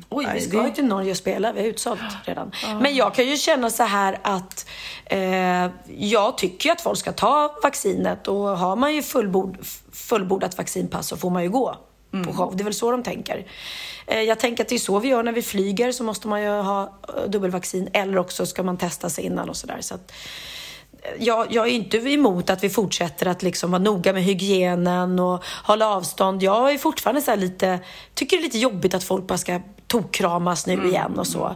[0.09, 0.67] Oj, vi ska det...
[0.67, 1.53] ju till Norge och spela.
[1.53, 2.51] Vi har utsålt redan.
[2.65, 2.79] Ah.
[2.79, 4.69] Men jag kan ju känna så här att
[5.05, 9.57] eh, jag tycker att folk ska ta vaccinet och har man ju fullbord,
[9.91, 11.77] fullbordat vaccinpass så får man ju gå
[12.17, 12.27] mm.
[12.27, 12.55] på show.
[12.55, 13.45] Det är väl så de tänker.
[14.07, 16.41] Eh, jag tänker att det är så vi gör när vi flyger, så måste man
[16.41, 19.77] ju ha eh, dubbelvaccin eller också ska man testa sig innan och sådär.
[19.81, 20.11] Så att,
[21.01, 25.19] eh, jag, jag, är inte emot att vi fortsätter att liksom vara noga med hygienen
[25.19, 26.43] och hålla avstånd.
[26.43, 27.79] Jag är fortfarande så lite,
[28.13, 30.85] tycker det är lite jobbigt att folk bara ska tokkramas nu Mm.
[30.85, 31.55] igen och så.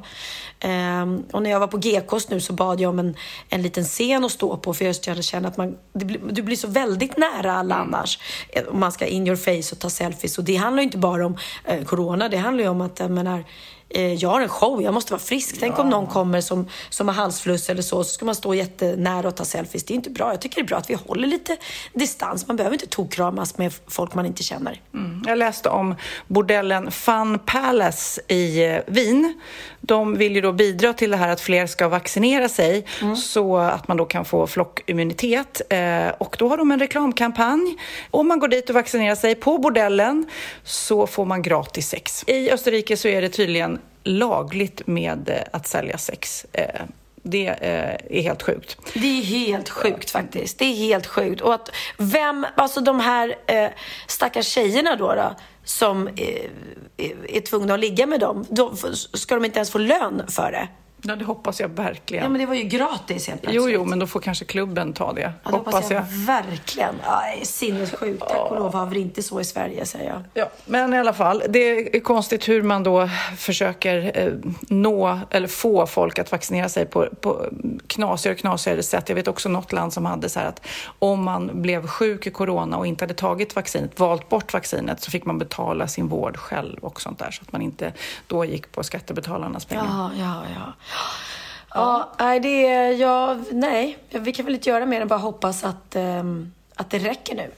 [0.59, 3.15] Ehm, och när jag var på GKs nu så bad jag om en,
[3.49, 6.55] en liten scen att stå på för just jag känner att man, blir, du blir
[6.55, 7.87] så väldigt nära alla Mm.
[7.93, 8.19] annars.
[8.49, 10.37] Eh, Om man ska in your face och ta selfies.
[10.37, 13.11] Och det handlar ju inte bara om eh, corona, det handlar ju om att jag
[13.11, 13.43] menar,
[13.93, 15.55] jag har en show, jag måste vara frisk.
[15.59, 19.27] Tänk om någon kommer som, som har halsfluss eller så, så ska man stå jättenära
[19.27, 19.83] och ta selfies.
[19.83, 20.31] Det är inte bra.
[20.31, 21.57] Jag tycker det är bra att vi håller lite
[21.93, 22.47] distans.
[22.47, 24.81] Man behöver inte tokkramas med folk man inte känner.
[24.93, 25.23] Mm.
[25.27, 25.95] Jag läste om
[26.27, 29.41] bordellen Fun Palace i eh, Wien.
[29.81, 32.85] De vill ju då bidra till det här att fler ska vaccinera sig
[33.15, 35.61] så att man då kan få flockimmunitet.
[35.69, 37.77] Eh, och då har de en reklamkampanj.
[38.11, 40.25] Om man går dit och vaccinerar sig på bordellen
[40.63, 42.23] så får man gratis sex.
[42.27, 46.45] I Österrike så är det tydligen lagligt med eh, att sälja sex.
[46.53, 46.81] Eh,
[47.23, 48.77] det eh, är helt sjukt.
[48.93, 50.59] Det är helt sjukt faktiskt.
[50.59, 51.41] Det är helt sjukt.
[51.41, 53.69] Och att vem, alltså de här eh,
[54.07, 56.49] stackars tjejerna då, då som är,
[57.27, 58.75] är tvungna att ligga med dem, då
[59.13, 60.67] ska de inte ens få lön för det?
[61.03, 62.23] Ja, det hoppas jag verkligen.
[62.23, 63.75] Ja, men det var ju gratis helt Jo, plötsligt.
[63.75, 65.21] jo, men då får kanske klubben ta det.
[65.21, 66.95] Ja, det hoppas jag, verkligen.
[67.05, 68.19] Ja, det är sinnessjukt.
[68.29, 70.21] Tack och lov har vi inte så i Sverige, säger jag.
[70.33, 74.33] Ja, men i alla fall, det är konstigt hur man då försöker eh,
[74.69, 77.45] nå eller få folk att vaccinera sig på, på
[77.87, 79.09] knasigare och knasigare sätt.
[79.09, 80.65] Jag vet också något land som hade så här att
[80.99, 85.11] om man blev sjuk i corona och inte hade tagit vaccinet, valt bort vaccinet, så
[85.11, 87.93] fick man betala sin vård själv och sånt där så att man inte
[88.27, 89.85] då gick på skattebetalarnas pengar.
[89.89, 90.73] Ja, ja, ja.
[91.73, 95.63] Ja, nej, det är, ja, nej, vi kan väl inte göra mer än bara hoppas
[95.63, 97.51] att, ehm, att det räcker nu.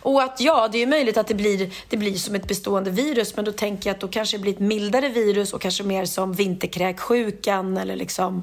[0.00, 3.36] Och att ja, det är möjligt att det blir, det blir som ett bestående virus,
[3.36, 6.04] men då tänker jag att då kanske det blir ett mildare virus och kanske mer
[6.04, 8.42] som vinterkräksjukan eller liksom,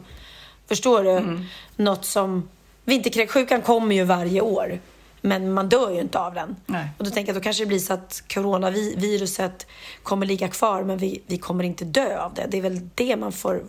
[0.68, 1.46] förstår du?
[1.76, 2.50] Något som,
[2.86, 4.80] vinterkräksjukan kommer ju varje år.
[5.22, 6.56] Men man dör ju inte av den.
[6.66, 6.88] Nej.
[6.98, 9.68] Och då tänker jag att då kanske det blir så att coronaviruset
[10.04, 12.46] kommer ligga kvar men vi, vi kommer inte dö av det.
[12.50, 13.64] Det är väl det man får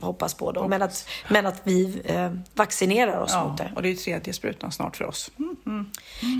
[0.00, 0.68] hoppas på då.
[0.68, 3.72] Men att, men att vi eh, vaccinerar oss Ja, mot det.
[3.76, 5.30] och det är ju tredje sprutan snart för oss.
[5.66, 5.90] Mm.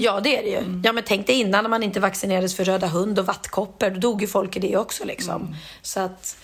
[0.00, 0.80] Ja, det är det ju.
[0.84, 3.90] Ja, men tänk dig innan när man inte vaccinerades för röda hund och vattkoppor.
[3.90, 5.56] Då dog ju folk i det också liksom.
[5.82, 6.36] Så att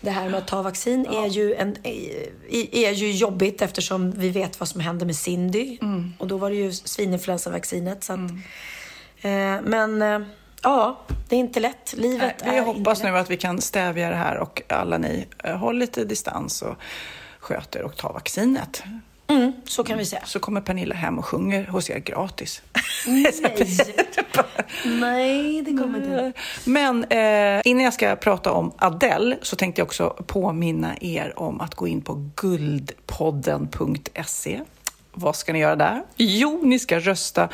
[0.00, 4.28] det här med att ta vaccin är, ju en, är, är ju jobbigt eftersom vi
[4.30, 5.78] vet vad som händer med Cindy.
[6.18, 8.04] Och då var det ju svininfluensavaccinet.
[8.04, 8.30] Så att,
[9.20, 10.20] eh, men eh,
[10.62, 10.98] ja,
[11.28, 11.94] det är inte lätt.
[11.96, 14.98] Livet Nej, vi är hoppas inte nu att vi kan stävja det här och alla
[14.98, 16.76] ni eh, håll lite distans och
[17.38, 18.82] sköter och tar vaccinet.
[19.26, 20.22] Mm, så kan vi säga.
[20.24, 22.62] Så kommer Pernilla hem och sjunger hos er gratis.
[24.84, 26.32] Nej, det kommer inte.
[26.64, 31.60] Men eh, innan jag ska prata om Adele så tänkte jag också påminna er om
[31.60, 34.60] att gå in på guldpodden.se.
[35.12, 36.02] Vad ska ni göra där?
[36.16, 37.48] Jo, ni ska rösta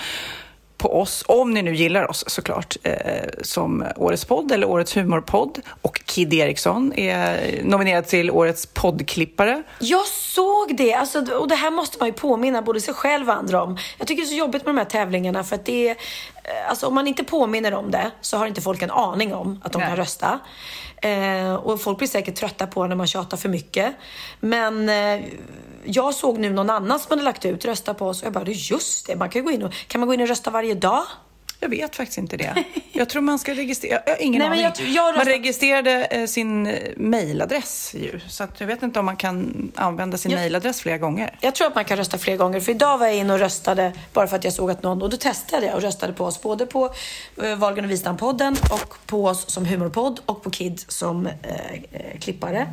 [0.79, 2.95] på oss, om ni nu gillar oss såklart, eh,
[3.43, 5.59] som Årets podd eller Årets humorpodd.
[5.83, 9.63] Och Kid Eriksson är nominerad till Årets poddklippare.
[9.79, 10.95] Jag såg det!
[10.95, 13.79] Alltså, och det här måste man ju påminna både sig själv och andra om.
[13.99, 15.91] Jag tycker det är så jobbigt med de här tävlingarna för att det är...
[16.45, 19.61] eh, Alltså om man inte påminner om det så har inte folk en aning om
[19.65, 19.89] att de Nej.
[19.89, 20.39] kan rösta.
[21.03, 23.95] Eh, och folk blir säkert trötta på när man tjatar för mycket.
[24.41, 25.25] Men eh,
[25.91, 28.45] jag såg nu någon annan som hade lagt ut rösta på oss och jag bara,
[28.49, 31.03] just det, man kan gå in och, kan man gå in och rösta varje dag?
[31.61, 32.65] Jag vet faktiskt inte det.
[32.93, 34.63] Jag tror man ska registrera, jag har ingen Nej, aning.
[34.63, 38.99] jag- jag Man röstar- registrerade eh, sin eh, mailadress ju, så att jag vet inte
[38.99, 40.37] om man kan använda sin Ja.
[40.39, 41.39] mailadress flera gånger.
[41.41, 42.61] Jag tror att man kan rösta fler gånger.
[42.61, 45.03] För idag var jag in och röstade bara för att jag såg att någon...
[45.03, 46.43] Och då testade jag och röstade på oss.
[46.43, 46.95] Både på
[47.43, 51.33] uh, Wahlgren och Wistam-podden och på oss som humorpodd och på Kid som eh,
[51.93, 52.67] eh, klippare.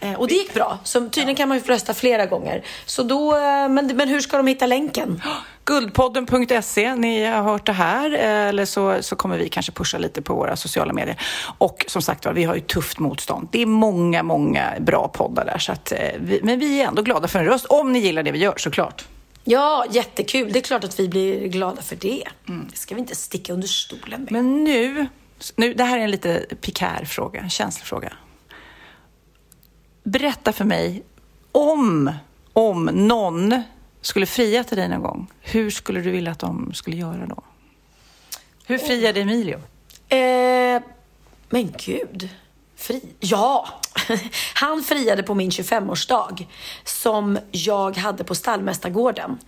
[0.00, 0.78] Eh, och det gick bra.
[0.84, 2.64] Så tydligen kan man ju rösta flera gånger.
[2.86, 3.36] Så då...
[3.36, 5.22] eh, men, men hur ska de hitta länken?
[5.64, 10.22] Guldpodden.se, ni har hört det här, eh, eller så, så kommer vi kanske pusha lite
[10.22, 11.20] på våra sociala medier.
[11.58, 13.48] Och som sagt var, vi har ju tufft motstånd.
[13.52, 17.28] Det är många, många bra poddar där, så att, vi, men vi är ändå glada
[17.28, 19.04] för en röst, om ni gillar det vi gör såklart.
[19.44, 20.52] Ja, jättekul.
[20.52, 22.24] Det är klart att vi blir glada för det.
[22.70, 24.32] Det ska vi inte sticka under stolen med.
[24.32, 25.06] Men nu,
[25.56, 28.12] nu det här är en lite pikär fråga, en känslig fråga.
[30.08, 31.02] Berätta för mig,
[31.52, 32.12] om,
[32.52, 33.62] om någon
[34.00, 37.42] skulle fria till dig någon gång, hur skulle du vilja att de skulle göra då?
[38.66, 39.56] Hur friade Emilio?
[40.08, 40.82] Eh,
[41.48, 42.28] men gud.
[42.78, 43.00] Fri?
[43.20, 43.68] Ja!
[44.54, 46.46] Han friade på min 25-årsdag
[46.84, 49.38] som jag hade på Stallmästargården.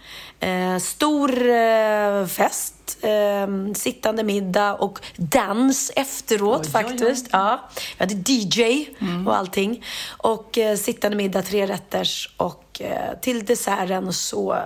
[0.41, 7.29] Eh, stor eh, fest, eh, sittande middag och dans efteråt faktiskt.
[7.33, 7.69] Ja.
[7.99, 8.87] Vi hade DJ
[9.27, 9.85] och allting.
[10.09, 14.59] Och eh, sittande middag, tre rätters och eh, till desserten så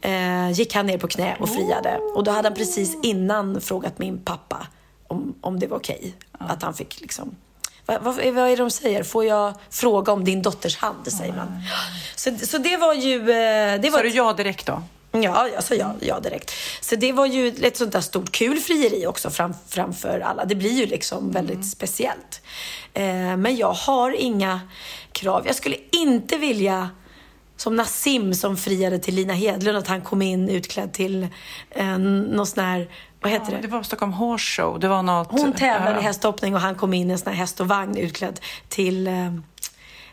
[0.00, 1.98] eh, gick han ner på knä och friade.
[2.14, 4.66] Och då hade han precis innan frågat min pappa
[5.08, 6.14] om, om det var okej.
[6.32, 7.36] Att han fick liksom
[7.86, 9.02] vad, vad, vad är det de säger?
[9.02, 11.62] Får jag fråga om din dotters hand, säger man.
[12.16, 13.20] Så, så det var ju...
[13.20, 14.82] eh, Det var Sa du ja direkt då?
[15.12, 16.52] Ja, jag sa ja, ja direkt.
[16.80, 20.44] Så det var ju ett sånt där stort kul frieri också fram, framför alla.
[20.44, 22.40] Det blir ju liksom väldigt speciellt.
[22.94, 24.60] Eh, men jag har inga
[25.12, 25.46] krav.
[25.46, 26.90] Jag skulle inte vilja
[27.56, 31.28] som Nassim som friade till Lina Hedlund, att han kom in utklädd till
[31.70, 32.88] eh, någon sån här,
[33.20, 33.62] vad heter Ja, det?
[33.62, 34.80] det var Stockholm Horse Show.
[34.80, 35.30] Det var något...
[35.30, 36.00] Hon tävlade Ja.
[36.00, 39.06] i hästhoppning och han kom in i en sån här häst och vagn utklädd till...
[39.06, 39.12] Eh,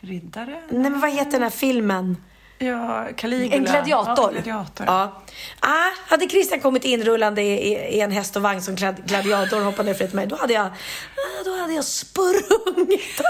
[0.00, 0.62] Riddare?
[0.70, 2.16] nej men vad heter den här filmen?
[2.58, 3.54] Ja, Caligula.
[3.56, 4.32] En gladiator.
[4.34, 4.86] Ja, gladiator.
[4.86, 5.22] Ja.
[5.60, 9.58] Ah, hade Christian kommit inrullande i, i, i en häst och vagn som glad, gladiator
[9.58, 13.20] och hoppat ner för mig, då hade jag, ah, då hade jag sprungit.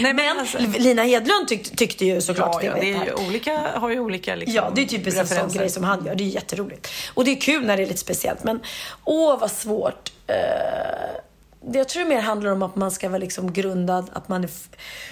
[0.00, 3.26] Nej, men alltså- Lina Hedlund tyck, tyckte ju såklart Ja, det ja, det är ju
[3.28, 6.14] olika, har ju olika liksom, Ja, det är typiskt en sån grej som han gör.
[6.14, 6.88] Det är jätteroligt.
[7.14, 8.44] Och det är kul när det är lite speciellt.
[8.44, 8.60] Men
[9.04, 10.12] åh, vad svårt.
[11.64, 14.50] Det jag tror mer handlar om att man ska vara liksom grundad, att man är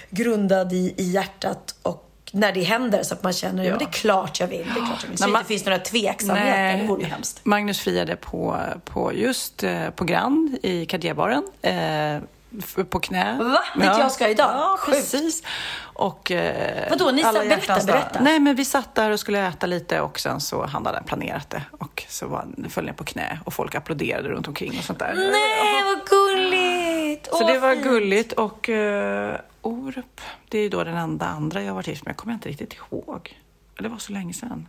[0.09, 3.69] grundad i, i hjärtat och när det händer så att man känner, ja.
[3.69, 3.75] Ja.
[3.75, 4.57] men det är klart jag vill.
[4.57, 5.17] Det är klart jag vill.
[5.17, 6.77] Så När det man- inte finns några tveksamheter.
[6.77, 7.39] Det vore ju hemskt.
[7.43, 11.43] Magnus friade på, på just eh, på Grand i Cartierbaren.
[11.61, 12.23] Eh,
[12.89, 13.37] på knä.
[13.37, 13.59] Va?
[13.75, 14.51] Dit jag ska idag?
[14.55, 14.97] Ja, Sjukt.
[14.97, 15.43] precis.
[15.93, 17.85] Och, eh, Vadå, ni satt- berätta, dag.
[17.85, 18.19] berätta.
[18.21, 21.49] Nej, men vi satt där och skulle äta lite och sen så han hade planerat
[21.49, 21.63] det.
[21.71, 25.13] Och så var, föll ner på knä och folk applåderade runt omkring och sånt där.
[25.15, 27.27] Nej, vad gulligt!
[27.31, 29.31] Så Åh, det var gulligt och uh,
[29.61, 32.09] Orup, det är ju då den enda andra jag har varit gift med.
[32.11, 33.37] Jag kommer inte riktigt ihåg.
[33.79, 34.67] Det var så länge sedan.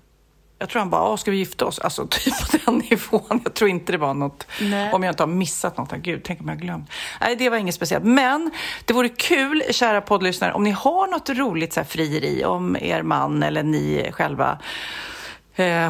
[0.63, 1.79] Jag tror han bara, "Åh, ska vi gifta oss?
[1.79, 3.41] Alltså typ på den nivån.
[3.45, 4.93] Jag tror inte det var något, Nej.
[4.93, 5.93] om jag inte har missat något.
[5.93, 6.91] Gud, tänk om jag har glömt.
[7.21, 8.05] Nej, det var inget speciellt.
[8.05, 8.51] Men
[8.85, 13.03] det vore kul, kära poddlyssnare, om ni har något roligt så här, frieri om er
[13.03, 14.59] man eller ni själva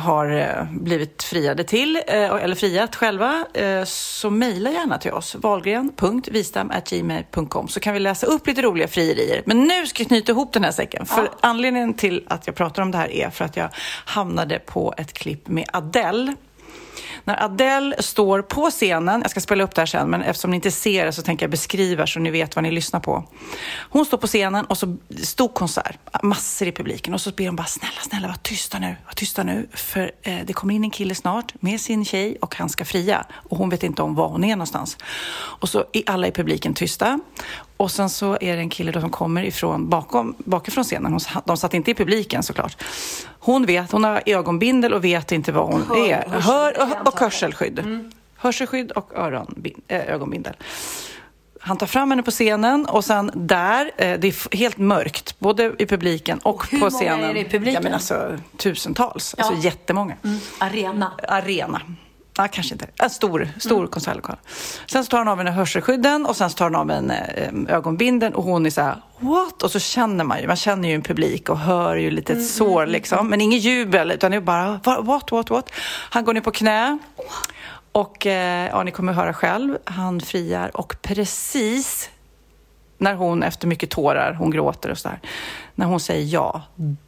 [0.00, 5.34] har eh, blivit friade till, eh, eller friat själva, eh, så mejla gärna till oss.
[5.34, 9.42] Wahlgren.vistam.gmail.com så kan vi läsa upp lite roliga frierier.
[9.46, 11.06] Men nu ska jag knyta ihop den här säcken.
[11.06, 13.68] För anledningen till att jag pratar om det här är för att jag
[14.04, 16.34] hamnade på ett klipp med Adele.
[17.24, 20.54] När Adele står på scenen, jag ska spela upp det här sen, men eftersom ni
[20.56, 23.24] inte ser det så tänker jag beskriva så ni vet vad ni lyssnar på.
[23.90, 27.56] Hon står på scenen och så stor konsert, massor i publiken och så ber hon
[27.56, 30.90] bara snälla, snälla var tysta nu, var tysta nu, för eh, det kommer in en
[30.90, 34.28] kille snart med sin tjej och han ska fria och hon vet inte om var
[34.28, 34.96] hon är någonstans.
[35.34, 37.20] Och så är alla i publiken tysta
[37.76, 41.18] och sen så är det en kille då som kommer ifrån bakom, bakifrån scenen.
[41.44, 42.76] De satt inte i publiken såklart.
[43.44, 46.28] Hon vet, hon har ögonbindel och vet inte vad hon Hör- är.
[46.28, 48.10] Hör och, och hörselskydd.
[48.36, 50.54] Hörselskydd och öronbin, äh, ögonbindel.
[51.60, 55.72] Han tar fram henne på scenen och sen där, eh, det är helt mörkt, både
[55.78, 57.24] i publiken och, hur på många scenen.
[57.30, 57.74] är det i publiken?
[57.74, 59.44] Ja, men alltså, tusentals, Ja.
[59.44, 60.14] alltså jättemånga.
[60.58, 61.12] Arena.
[61.28, 61.80] Arena.
[62.36, 62.86] Ja, kanske inte.
[62.98, 64.36] En stor, stor konsertlokal.
[64.86, 67.74] Sen så tar han av henne hörselskydden och sen så tar han av henne eh,
[67.76, 69.62] ögonbindeln och hon är så här, what?
[69.62, 72.46] Och så känner man ju, man känner ju en publik och hör ju lite ett
[72.50, 73.28] sår liksom.
[73.28, 75.70] Men ingen jubel, utan det är bara, "Va- what, what, what?
[76.10, 76.98] Han går ner på knä.
[77.92, 82.10] Och eh, ja, ni kommer höra själv, han friar och precis
[82.98, 85.18] när hon efter mycket tårar, hon gråter och sådär,
[85.74, 86.62] när hon säger ja,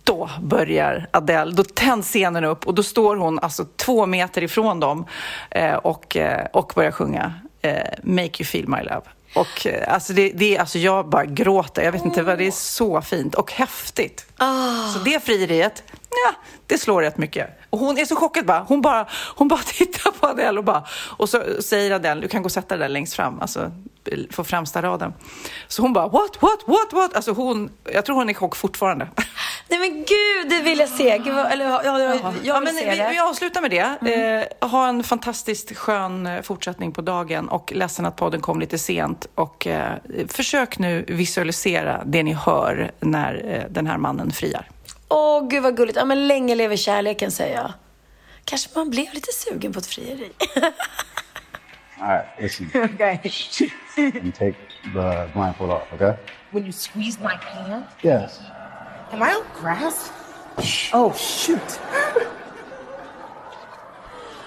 [0.04, 4.80] då börjar Adele, då tänds scenen upp och då står hon alltså två meter ifrån
[4.80, 5.06] dem
[5.50, 9.02] eh, och, eh, och börjar sjunga eh, Make you feel my love.
[9.34, 12.50] Och eh, alltså, det, det alltså jag bara gråter, jag vet inte vad, det är
[12.50, 14.26] så fint och häftigt.
[14.94, 16.34] Så det frieriet, ja,
[16.66, 17.58] det slår rätt mycket.
[17.70, 18.64] Och hon är så chockad bara.
[18.68, 19.06] Hon bara,
[19.36, 20.84] hon bara tittar på Adele och bara...
[21.16, 23.72] Och så säger Adele, du kan gå och sätta dig där längst fram, alltså
[24.36, 25.12] på främsta raden.
[25.68, 27.14] Så hon bara, what, what, what, what?
[27.16, 29.08] Alltså hon, jag tror hon är i chock fortfarande.
[29.68, 31.18] Nej men gud, det vill jag se.
[31.18, 33.08] Gud, eller, ja, ja, jag vill Ja, men se vi, det.
[33.10, 34.48] vi avslutar med det.
[34.60, 38.78] Eh, ha en fantastiskt skön eh, fortsättning på dagen och ledsen att podden kom lite
[38.78, 39.26] sent.
[39.34, 39.92] Och eh,
[40.28, 44.68] försök nu visualisera det ni hör när eh, den här mannen friar.
[45.08, 45.96] Åh, gud vad gulligt.
[45.98, 47.72] Ja, men länge lever kärleken, säger jag.
[48.44, 50.30] Kanske man blev lite sugen på ett frieri.
[52.00, 52.70] All right, listen.
[52.74, 53.20] Okay.
[53.96, 54.56] and take
[54.92, 56.18] the blindfold off, okay?
[56.50, 58.40] When you squeeze my hand, Yes.
[59.12, 60.10] am I on grass?
[60.92, 61.80] Oh shoot!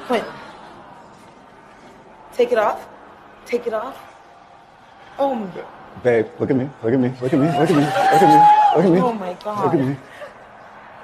[0.10, 0.24] Wait.
[2.34, 2.88] Take it off.
[3.46, 3.98] Take it off.
[5.20, 5.50] Oh my.
[6.04, 6.70] Babe, look at me.
[6.84, 7.10] Look at me.
[7.22, 7.48] Look at me.
[7.48, 7.82] Look at me.
[7.82, 8.78] Look at me.
[8.78, 9.02] Look at me.
[9.02, 9.64] Oh my God.
[9.66, 9.98] Look at me.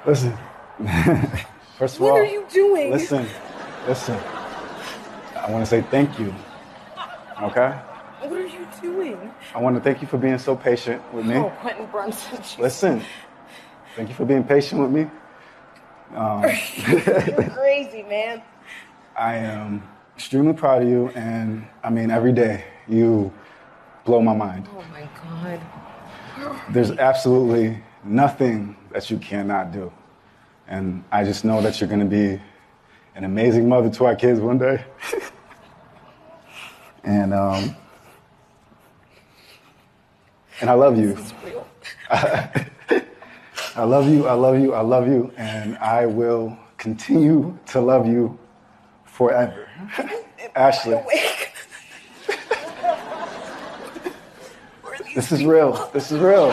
[0.06, 0.36] Listen.
[1.78, 2.92] First of What all, What are you doing?
[2.92, 3.26] Listen.
[3.88, 4.18] Listen.
[5.44, 6.34] I want to say thank you.
[7.42, 7.70] Okay?
[8.20, 9.30] What are you doing?
[9.54, 11.36] I want to thank you for being so patient with me.
[11.36, 12.38] Oh, Quentin Brunson.
[12.58, 13.04] Listen.
[13.94, 15.10] Thank you for being patient with me.
[16.14, 16.44] Um,
[16.88, 18.42] You're crazy, man.
[19.16, 23.30] I am extremely proud of you, and I mean, every day you
[24.06, 24.66] blow my mind.
[24.74, 26.62] Oh my God.
[26.72, 29.92] There's absolutely nothing that you cannot do.
[30.66, 32.40] And I just know that you're going to be
[33.14, 34.82] an amazing mother to our kids one day.
[37.04, 37.76] and um,
[40.60, 41.16] and I love you.
[42.10, 44.26] I love you.
[44.26, 44.74] I love you.
[44.74, 48.38] I love you, and I will continue to love you
[49.04, 49.68] forever,
[50.56, 51.00] Ashley.
[55.14, 55.90] This is real.
[55.92, 56.52] This is real.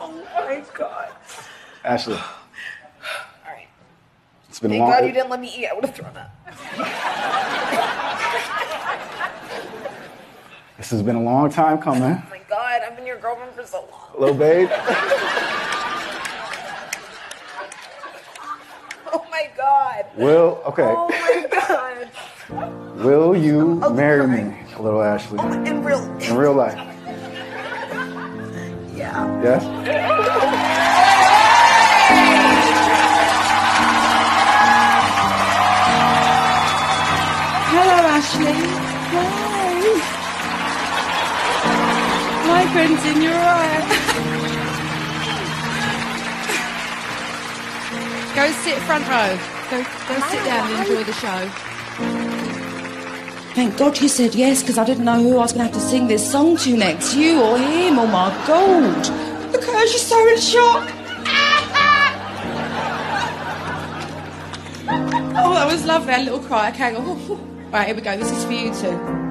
[0.00, 1.12] Oh my God.
[1.84, 2.18] Ashley.
[4.64, 4.70] All right.
[4.70, 4.90] It's been Thank long.
[4.90, 5.66] God you didn't let me eat.
[5.68, 6.30] I would have thrown up.
[10.78, 13.64] This has been a long time coming, Oh my God, I've been your girlfriend for
[13.64, 14.10] so long.
[14.18, 14.68] little babe.
[19.14, 20.06] Oh my God.
[20.16, 20.82] Will okay.
[20.84, 22.08] Oh my God.
[23.04, 25.38] Will you marry me, little Ashley?
[25.38, 26.02] Oh my, In real.
[26.22, 26.74] In real life.
[28.96, 29.42] Yeah.
[29.42, 30.81] Yes.
[42.82, 43.22] Quentin.
[43.22, 43.86] You're right.
[48.34, 49.38] go sit front row.
[49.70, 51.48] Go, go sit down and enjoy the show.
[53.54, 55.80] Thank God you said yes, because I didn't know who I was going to have
[55.80, 57.14] to sing this song to next.
[57.14, 58.00] You or him.
[58.00, 59.06] Oh my God.
[59.52, 60.90] Look at her, she's so in shock.
[65.34, 66.12] Oh, that was lovely.
[66.14, 66.70] A little cry.
[66.70, 67.36] Okay, oh, go.
[67.70, 68.16] Right, here we go.
[68.16, 69.21] This is for you too.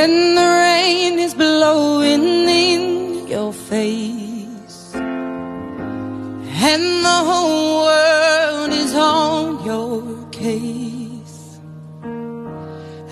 [0.00, 10.00] When the rain is blowing in your face and the whole world is on your
[10.30, 11.60] case,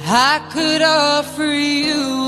[0.07, 2.28] I could offer you